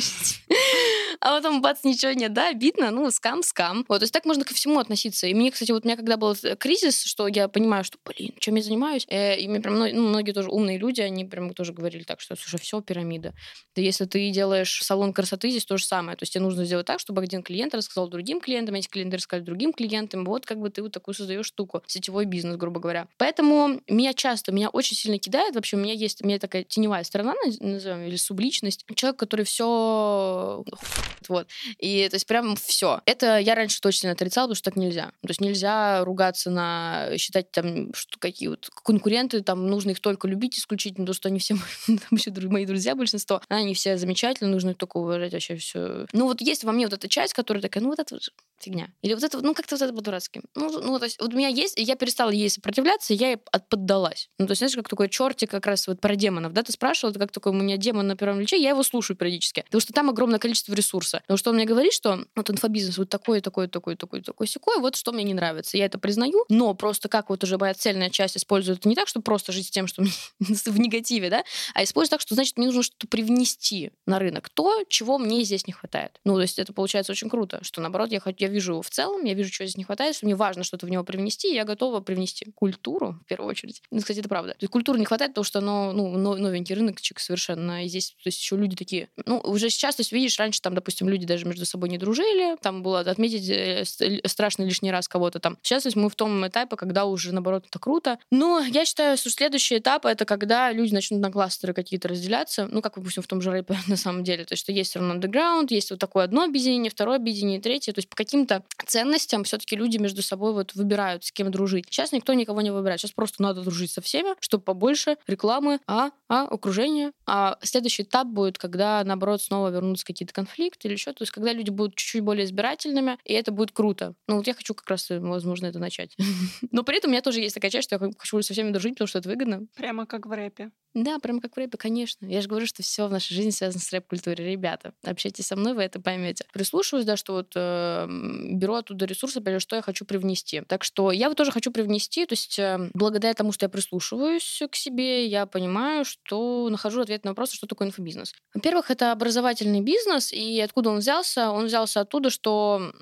[1.23, 3.85] а потом бац, ничего нет, да, обидно, ну, скам, скам.
[3.89, 5.29] Вот, то есть так можно ко всему относиться.
[5.29, 8.57] И мне, кстати, вот у меня когда был кризис, что я понимаю, что, блин, чем
[8.57, 12.03] я занимаюсь, э, и мне прям, ну, многие тоже умные люди, они прям тоже говорили
[12.03, 13.35] так, что, слушай, все пирамида.
[13.77, 16.16] Да если ты делаешь салон красоты, здесь то же самое.
[16.16, 19.45] То есть тебе нужно сделать так, чтобы один клиент рассказал другим клиентам, эти клиенты рассказали
[19.45, 20.25] другим клиентам.
[20.25, 23.07] Вот как бы ты вот такую создаешь штуку, сетевой бизнес, грубо говоря.
[23.18, 25.55] Поэтому меня часто, меня очень сильно кидает.
[25.55, 28.85] Вообще у меня есть, у меня такая теневая сторона, назовем, или субличность.
[28.97, 30.64] Человек, который все
[31.29, 31.49] вот.
[31.79, 33.01] И то есть прям все.
[33.07, 35.13] Это я раньше точно отрицала, потому что так нельзя.
[35.23, 40.29] То есть нельзя ругаться на считать там, что какие вот конкуренты, там нужно их только
[40.29, 41.57] любить исключительно, потому что они все
[42.49, 46.07] мои друзья большинство, они все замечательные, нужно их только уважать вообще все.
[46.13, 48.19] Ну вот есть во мне вот эта часть, которая такая, ну вот это
[48.63, 48.89] фигня.
[49.03, 50.43] Или вот это, ну как-то вот это по-дурацки.
[50.55, 53.39] Ну, ну, то есть вот у меня есть, я перестала ей сопротивляться, я ей
[53.69, 54.29] поддалась.
[54.39, 57.11] Ну, то есть, знаешь, как такой чертик как раз вот про демонов, да, ты спрашивал,
[57.11, 59.93] это как такой у меня демон на первом лече, я его слушаю периодически, потому что
[59.93, 61.21] там огромное количество ресурса.
[61.23, 64.79] Потому что он мне говорит, что вот инфобизнес вот такой, такой, такой, такой, такой, секой,
[64.79, 65.77] вот что мне не нравится.
[65.77, 69.09] Я это признаю, но просто как вот уже моя цельная часть использует это не так,
[69.09, 70.03] чтобы просто жить с тем, что
[70.41, 71.45] в негативе, да,
[71.75, 75.67] а использует так, что значит мне нужно что-то привнести на рынок, то, чего мне здесь
[75.67, 76.21] не хватает.
[76.25, 79.35] Ну, то есть это получается очень круто, что наоборот, я, я вижу в целом, я
[79.35, 82.01] вижу, что здесь не хватает, что мне важно что-то в него привнести, и я готова
[82.01, 83.83] привнести культуру, в первую очередь.
[83.91, 84.53] Ну, кстати, это правда.
[84.53, 88.29] То есть культуры не хватает, потому что оно, ну, новенький рыночек совершенно, и здесь, то
[88.29, 91.47] есть еще люди такие, ну, уже сейчас, то есть видишь, раньше там, допустим, люди даже
[91.47, 93.85] между собой не дружили, там было отметить э,
[94.27, 95.59] страшно лишний раз кого-то там.
[95.63, 98.19] Сейчас то есть, мы в том этапе, когда уже, наоборот, это круто.
[98.31, 102.81] Но я считаю, что следующий этап— это когда люди начнут на кластеры какие-то разделяться, ну,
[102.81, 104.45] как, допустим, в том же рэпе на самом деле.
[104.45, 107.93] То есть, что есть все равно андеграунд, есть вот такое одно объединение, второе объединение, третье.
[107.93, 111.86] То есть, по каким-то ценностям все-таки люди между собой вот выбирают, с кем дружить.
[111.88, 113.01] Сейчас никто никого не выбирает.
[113.01, 117.12] Сейчас просто надо дружить со всеми, чтобы побольше рекламы, а, а, окружения.
[117.26, 121.12] А следующий этап будет, когда, наоборот, снова вернутся какие-то конфликты или еще.
[121.12, 124.14] То есть, когда люди будут чуть-чуть более избирательными, и это будет круто.
[124.26, 126.16] Ну, вот я хочу как раз, возможно, это начать.
[126.72, 128.95] Но при этом у меня тоже есть такая часть, что я хочу со всеми дружить,
[128.95, 129.66] потому что это выгодно.
[129.76, 130.70] Прямо как в рэпе.
[130.95, 132.26] Да, прямо как в рэпе, конечно.
[132.26, 134.45] Я же говорю, что все в нашей жизни связано с рэп-культурой.
[134.45, 136.45] Ребята, общайтесь со мной, вы это поймете.
[136.53, 140.62] Прислушиваюсь, да, что вот э, беру оттуда ресурсы, опять что я хочу привнести.
[140.62, 144.62] Так что я вот тоже хочу привнести, то есть э, благодаря тому, что я прислушиваюсь
[144.70, 148.33] к себе, я понимаю, что нахожу ответ на вопрос, что такое инфобизнес.
[148.55, 151.51] Во-первых, это образовательный бизнес, и откуда он взялся?
[151.51, 152.93] Он взялся оттуда, что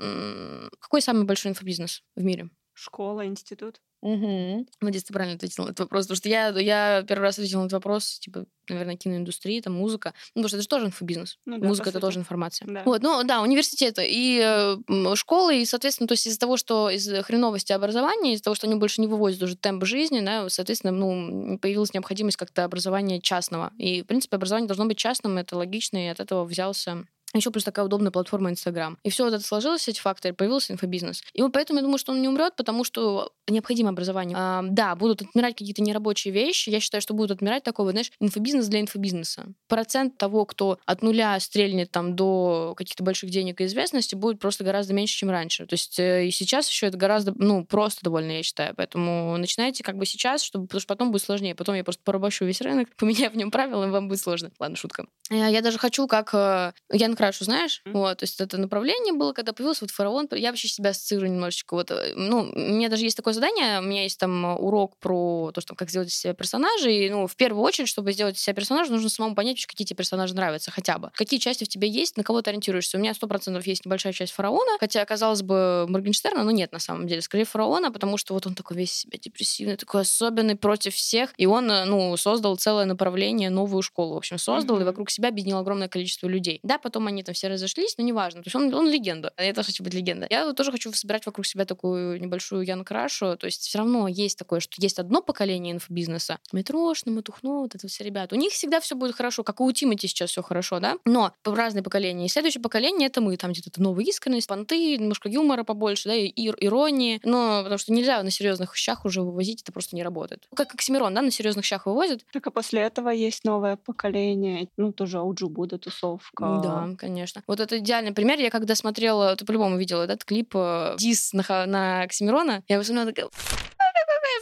[0.81, 2.51] какой самый большой инфобизнес в мире?
[2.81, 3.79] Школа, институт.
[4.01, 4.67] Угу.
[4.81, 7.67] Надеюсь, ты правильно ответила на этот вопрос, потому что я, я первый раз ответила на
[7.67, 10.15] этот вопрос, типа, наверное, киноиндустрия, там, музыка.
[10.35, 11.39] Ну, потому что это же тоже инфобизнес.
[11.45, 12.67] Ну, да, Музыка— это тоже информация.
[12.67, 12.83] Да.
[12.87, 17.07] Вот, ну, да, университеты и э, школы, и, соответственно, то есть из-за того, что из
[17.25, 21.59] хреновости образования, из-за того, что они больше не вывозят уже темп жизни, да, соответственно, ну,
[21.59, 23.75] появилась необходимость как-то образования частного.
[23.77, 27.05] И, в принципе, образование должно быть частным, это логично, и от этого взялся
[27.39, 28.99] еще плюс такая удобная платформа Инстаграм.
[29.05, 31.23] И все вот это сложилось, эти факторы, появился инфобизнес.
[31.33, 34.37] И вот поэтому я думаю, что он не умрет, потому что необходимо образование.
[34.39, 36.71] А, да, будут отмирать какие-то нерабочие вещи.
[36.71, 39.47] Я считаю, что будут отмирать такого, знаешь, инфобизнес для инфобизнеса.
[39.69, 44.65] Процент того, кто от нуля стрельнет там до каких-то больших денег и известности, будет просто
[44.65, 45.67] гораздо меньше, чем раньше.
[45.67, 48.75] То есть э, и сейчас еще это гораздо, ну, просто довольно, я считаю.
[48.75, 51.55] Поэтому начинайте как бы сейчас, чтобы, потому что потом будет сложнее.
[51.55, 54.51] Потом я просто порабощу весь рынок, поменяю в нем правила, и вам будет сложно.
[54.59, 55.07] Ладно, шутка.
[55.31, 56.73] Я даже хочу, как э,
[57.21, 57.83] Крашу, знаешь?
[57.85, 57.93] Mm-hmm.
[57.93, 60.27] Вот, то есть это направление было, когда появился вот фараон.
[60.33, 61.75] Я вообще себя ассоциирую немножечко.
[61.75, 65.51] Вот, э, ну, у меня даже есть такое задание, у меня есть там урок про
[65.55, 66.89] то, что как сделать из себя персонажа.
[66.89, 69.99] И, ну, в первую очередь, чтобы сделать из себя персонажа, нужно самому понять, какие тебе
[69.99, 71.11] персонажи нравятся хотя бы.
[71.15, 72.97] Какие части в тебе есть, на кого ты ориентируешься.
[72.97, 76.79] У меня сто процентов есть небольшая часть фараона, хотя, казалось бы, Моргенштерна, но нет, на
[76.79, 77.21] самом деле.
[77.21, 81.35] Скорее фараона, потому что вот он такой весь себя депрессивный, такой особенный против всех.
[81.37, 84.83] И он, э, ну, создал целое направление, новую школу, в общем, создал, mm-hmm.
[84.83, 86.61] и вокруг себя объединил огромное количество людей.
[86.63, 88.43] Да, потом они там все разошлись, но неважно.
[88.43, 89.33] То есть он, он легенда.
[89.39, 90.29] Я тоже хочу быть легендой.
[90.31, 93.37] Я тоже хочу собирать вокруг себя такую небольшую Ян Крашу.
[93.37, 96.39] То есть все равно есть такое, что есть одно поколение инфобизнеса.
[96.53, 98.35] Метрошно, Матухно, вот это все ребята.
[98.35, 100.97] У них всегда все будет хорошо, как и у Тимати сейчас все хорошо, да?
[101.05, 102.27] Но разные поколения.
[102.27, 103.37] И следующее поколение это мы.
[103.37, 107.21] Там где-то новая искренность, понты, немножко юмора побольше, да, и иронии.
[107.25, 110.47] Но потому что нельзя на серьезных щах уже вывозить, это просто не работает.
[110.55, 112.25] Как Оксимирон, да, на серьезных щах вывозят.
[112.33, 116.61] Так а после этого есть новое поколение, ну, тоже Ауджу Буда тусовка.
[116.63, 117.43] Да, конечно.
[117.47, 118.39] Вот это идеальный пример.
[118.39, 123.11] Я когда смотрела, ты по-любому видела этот клип э, Дис на, на Оксимирона, я посмотрела
[123.11, 123.31] такая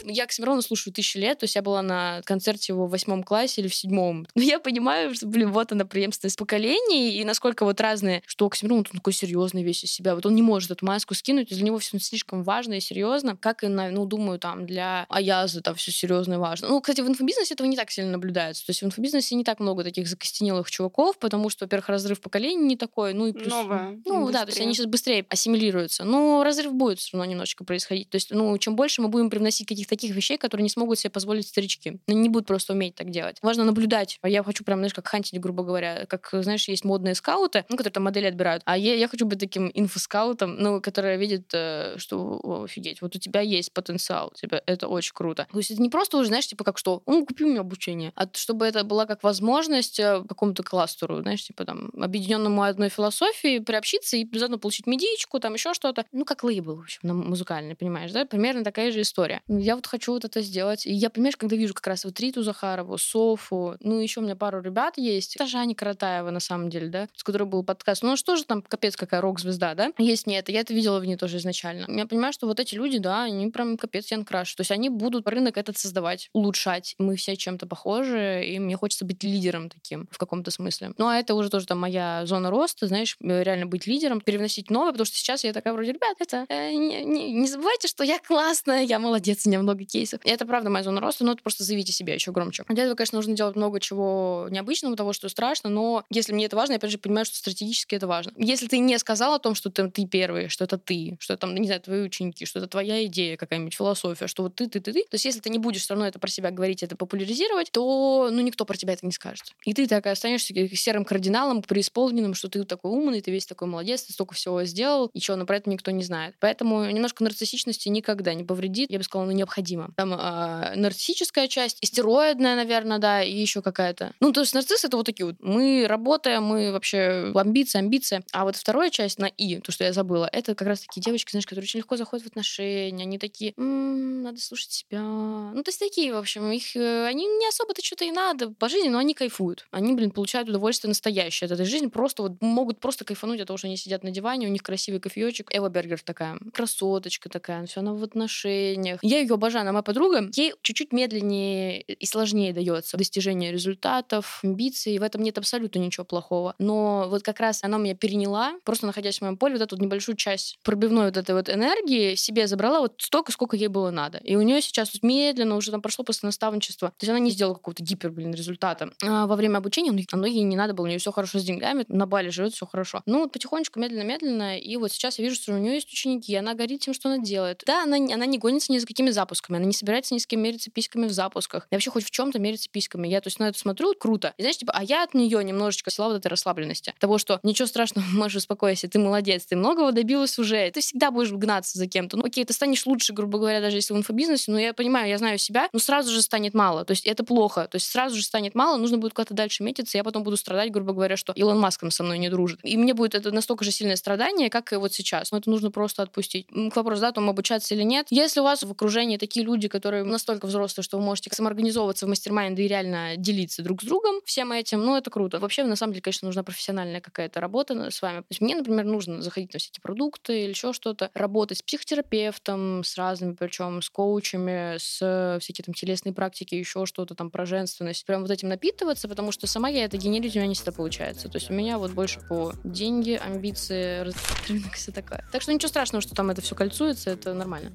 [0.05, 3.61] Я Оксимирона слушаю тысячу лет, то есть я была на концерте его в восьмом классе
[3.61, 4.26] или в седьмом.
[4.34, 8.78] Но я понимаю, что, блин, вот она преемственность поколений, и насколько вот разные, что Оксимирон,
[8.78, 10.14] он такой серьезный весь из себя.
[10.14, 13.64] Вот он не может эту маску скинуть, для него все слишком важно и серьезно, как
[13.64, 16.68] и, ну, думаю, там, для Аяза там все серьезно и важно.
[16.68, 18.64] Ну, кстати, в инфобизнесе этого не так сильно наблюдается.
[18.66, 22.64] То есть в инфобизнесе не так много таких закостенелых чуваков, потому что, во-первых, разрыв поколений
[22.64, 23.49] не такой, ну и плюс...
[23.49, 24.32] Новая ну индустрия.
[24.32, 26.05] да, то есть они сейчас быстрее ассимилируются.
[26.05, 28.11] Но разрыв будет все равно немножечко происходить.
[28.11, 31.11] То есть, ну, чем больше мы будем привносить каких-то таких вещей, которые не смогут себе
[31.11, 32.01] позволить старички.
[32.07, 33.39] Они не будут просто уметь так делать.
[33.43, 34.18] Важно наблюдать.
[34.24, 36.07] Я хочу прям, знаешь, как хантить, грубо говоря.
[36.07, 38.62] Как, знаешь, есть модные скауты, ну, которые там модели отбирают.
[38.64, 43.14] А я, я хочу быть таким инфоскаутом, ну, который видит, э, что, о, офигеть, вот
[43.16, 45.47] у тебя есть потенциал, тебя это очень круто.
[45.51, 48.29] То есть это не просто уже, знаешь, типа как что, ну, купи мне обучение, а
[48.33, 54.16] чтобы это была как возможность э, какому-то кластеру, знаешь, типа там, объединенному одной философии приобщиться
[54.16, 56.05] и заодно получить медичку, там еще что-то.
[56.12, 58.24] Ну, как лейбл, в общем, музыкальный, понимаешь, да?
[58.24, 59.43] Примерно такая же история.
[59.69, 60.87] Я вот хочу вот это сделать.
[60.87, 64.35] И я, понимаешь, когда вижу как раз вот Риту Захарову, Софу, ну, еще у меня
[64.35, 65.37] пару ребят есть.
[65.37, 68.03] Это Жаня Каратаева, на самом деле, да, с которой был подкаст.
[68.03, 69.93] Ну, что же там, капец, какая рок-звезда, да?
[69.99, 70.53] Есть не это.
[70.53, 71.85] Я это видела в ней тоже изначально.
[71.95, 74.55] Я понимаю, что вот эти люди, да, они прям капец Ян Краш.
[74.55, 76.95] То есть они будут рынок этот создавать, улучшать.
[76.97, 80.93] Мы все чем-то похожи, и мне хочется быть лидером таким в каком-то смысле.
[80.97, 84.93] Ну, а это уже тоже там моя зона роста, знаешь, реально быть лидером, переносить новое,
[84.93, 88.19] потому что сейчас я такая вроде, ребят, это э, не, не, не забывайте, что я
[88.19, 90.21] классная, я молодец, у меня много кейсов.
[90.25, 92.65] И это правда моя зона роста, но это просто заявите себя еще громче.
[92.69, 96.57] Для этого, конечно, нужно делать много чего необычного, того, что страшно, но если мне это
[96.57, 98.33] важно, я опять же понимаю, что стратегически это важно.
[98.37, 101.55] Если ты не сказал о том, что ты, ты первый, что это ты, что там,
[101.55, 104.93] не знаю, твои ученики, что это твоя идея, какая-нибудь философия, что вот ты, ты, ты,
[104.93, 107.71] ты, то есть если ты не будешь все равно это про себя говорить, это популяризировать,
[107.71, 109.55] то ну никто про тебя это не скажет.
[109.65, 114.03] И ты так останешься серым кардиналом, преисполненным, что ты такой умный, ты весь такой молодец,
[114.03, 116.35] ты столько всего сделал, и что, но про это никто не знает.
[116.41, 119.91] Поэтому немножко нарциссичности никогда не повредит, я бы сказала, необходимо.
[119.97, 124.12] Там э, нарциссическая часть, истероидная, наверное, да, и еще какая-то.
[124.20, 125.36] Ну, то есть нарцисс это вот такие вот.
[125.41, 128.22] Мы работаем, мы вообще амбиции, амбиции.
[128.32, 131.30] А вот вторая часть на И, то, что я забыла, это как раз такие девочки,
[131.30, 135.01] знаешь, которые очень легко заходят в отношения, они такие, м-м, надо слушать себя.
[135.01, 138.68] Ну, то есть такие, в общем, их, э, они не особо-то что-то и надо по
[138.68, 139.66] жизни, но они кайфуют.
[139.70, 143.57] Они, блин, получают удовольствие настоящее от этой жизни, просто вот могут просто кайфануть от того,
[143.57, 145.49] что они сидят на диване, у них красивый кофеечек.
[145.53, 149.01] Эва Бергер такая, красоточка такая, все она в отношениях.
[149.03, 150.29] Я ее обожаю, она моя подруга.
[150.35, 156.05] Ей чуть-чуть медленнее и сложнее дается достижение результатов, амбиций, и в этом нет абсолютно ничего
[156.05, 156.55] плохого.
[156.59, 159.83] Но вот как раз она меня переняла, просто находясь в моем поле, вот эту вот
[159.83, 164.18] небольшую часть пробивной вот этой вот энергии себе забрала вот столько, сколько ей было надо.
[164.18, 166.89] И у нее сейчас вот медленно уже там прошло после наставничества.
[166.89, 168.91] То есть она не сделала какого-то гипер, блин, результата.
[169.03, 171.45] А во время обучения ну, оно ей не надо было, у нее все хорошо с
[171.45, 173.03] деньгами, на Бали живет, все хорошо.
[173.07, 176.55] Ну, вот потихонечку, медленно-медленно, и вот сейчас я вижу, что у нее есть ученики, она
[176.55, 177.62] горит тем, что она делает.
[177.66, 180.41] Да, она, она не гонится ни за какими запусками, она не собирается ни с кем
[180.41, 181.66] мериться письками в запусках.
[181.71, 183.09] Я вообще хоть в чем-то мериться письками.
[183.09, 184.33] Я, то есть, на это смотрю, круто.
[184.37, 186.95] И знаешь, типа, а я от нее немножечко села вот этой расслабленности.
[187.01, 191.33] Того, что ничего страшного, можешь успокойся, ты молодец, ты многого добилась уже, ты всегда будешь
[191.33, 192.16] гнаться за кем-то.
[192.16, 195.19] Ну, окей, ты станешь лучше, грубо говоря, даже если в инфобизнесе, но я понимаю, я
[195.19, 196.85] знаю себя, но сразу же станет мало.
[196.85, 197.66] То есть это плохо.
[197.69, 200.71] То есть сразу же станет мало, нужно будет куда-то дальше метиться, я потом буду страдать,
[200.71, 202.61] грубо говоря, что Илон Маск со мной не дружит.
[202.62, 205.33] И мне будет это настолько же сильное страдание, как и вот сейчас.
[205.33, 206.47] Но это нужно просто отпустить.
[206.49, 208.07] К вопросу, да, там обучаться или нет.
[208.11, 212.09] Если у вас в окружении такие люди, которые настолько взрослые, что вы можете самоорганизовываться в
[212.09, 215.39] мастер-майнды и реально делиться друг с другом всем этим, ну, это круто.
[215.39, 218.19] Вообще, на самом деле, конечно, нужна профессиональная какая-то работа с вами.
[218.21, 222.85] То есть мне, например, нужно заходить на всякие продукты или еще что-то, работать с психотерапевтом,
[222.85, 228.05] с разными, причем с коучами, с всякие там телесные практики, еще что-то там про женственность.
[228.05, 231.29] Прям вот этим напитываться, потому что сама я это генерить у меня не всегда получается.
[231.29, 234.01] То есть у меня вот больше по деньги, амбиции,
[234.49, 235.25] рынок, все такое.
[235.33, 237.73] Так что ничего страшного, что там это все кольцуется, это нормально.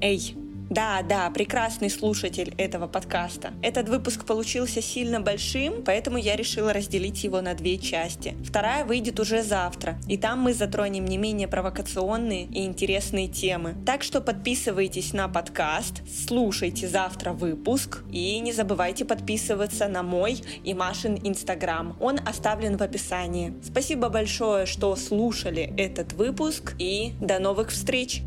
[0.00, 0.36] Эй,
[0.70, 3.52] да, да, прекрасный слушатель этого подкаста.
[3.62, 8.36] Этот выпуск получился сильно большим, поэтому я решила разделить его на две части.
[8.44, 13.76] Вторая выйдет уже завтра, и там мы затронем не менее провокационные и интересные темы.
[13.86, 20.74] Так что подписывайтесь на подкаст, слушайте завтра выпуск и не забывайте подписываться на мой и
[20.74, 21.96] Машин Инстаграм.
[21.98, 23.54] Он оставлен в описании.
[23.64, 28.22] Спасибо большое, что слушали этот выпуск и до новых встреч!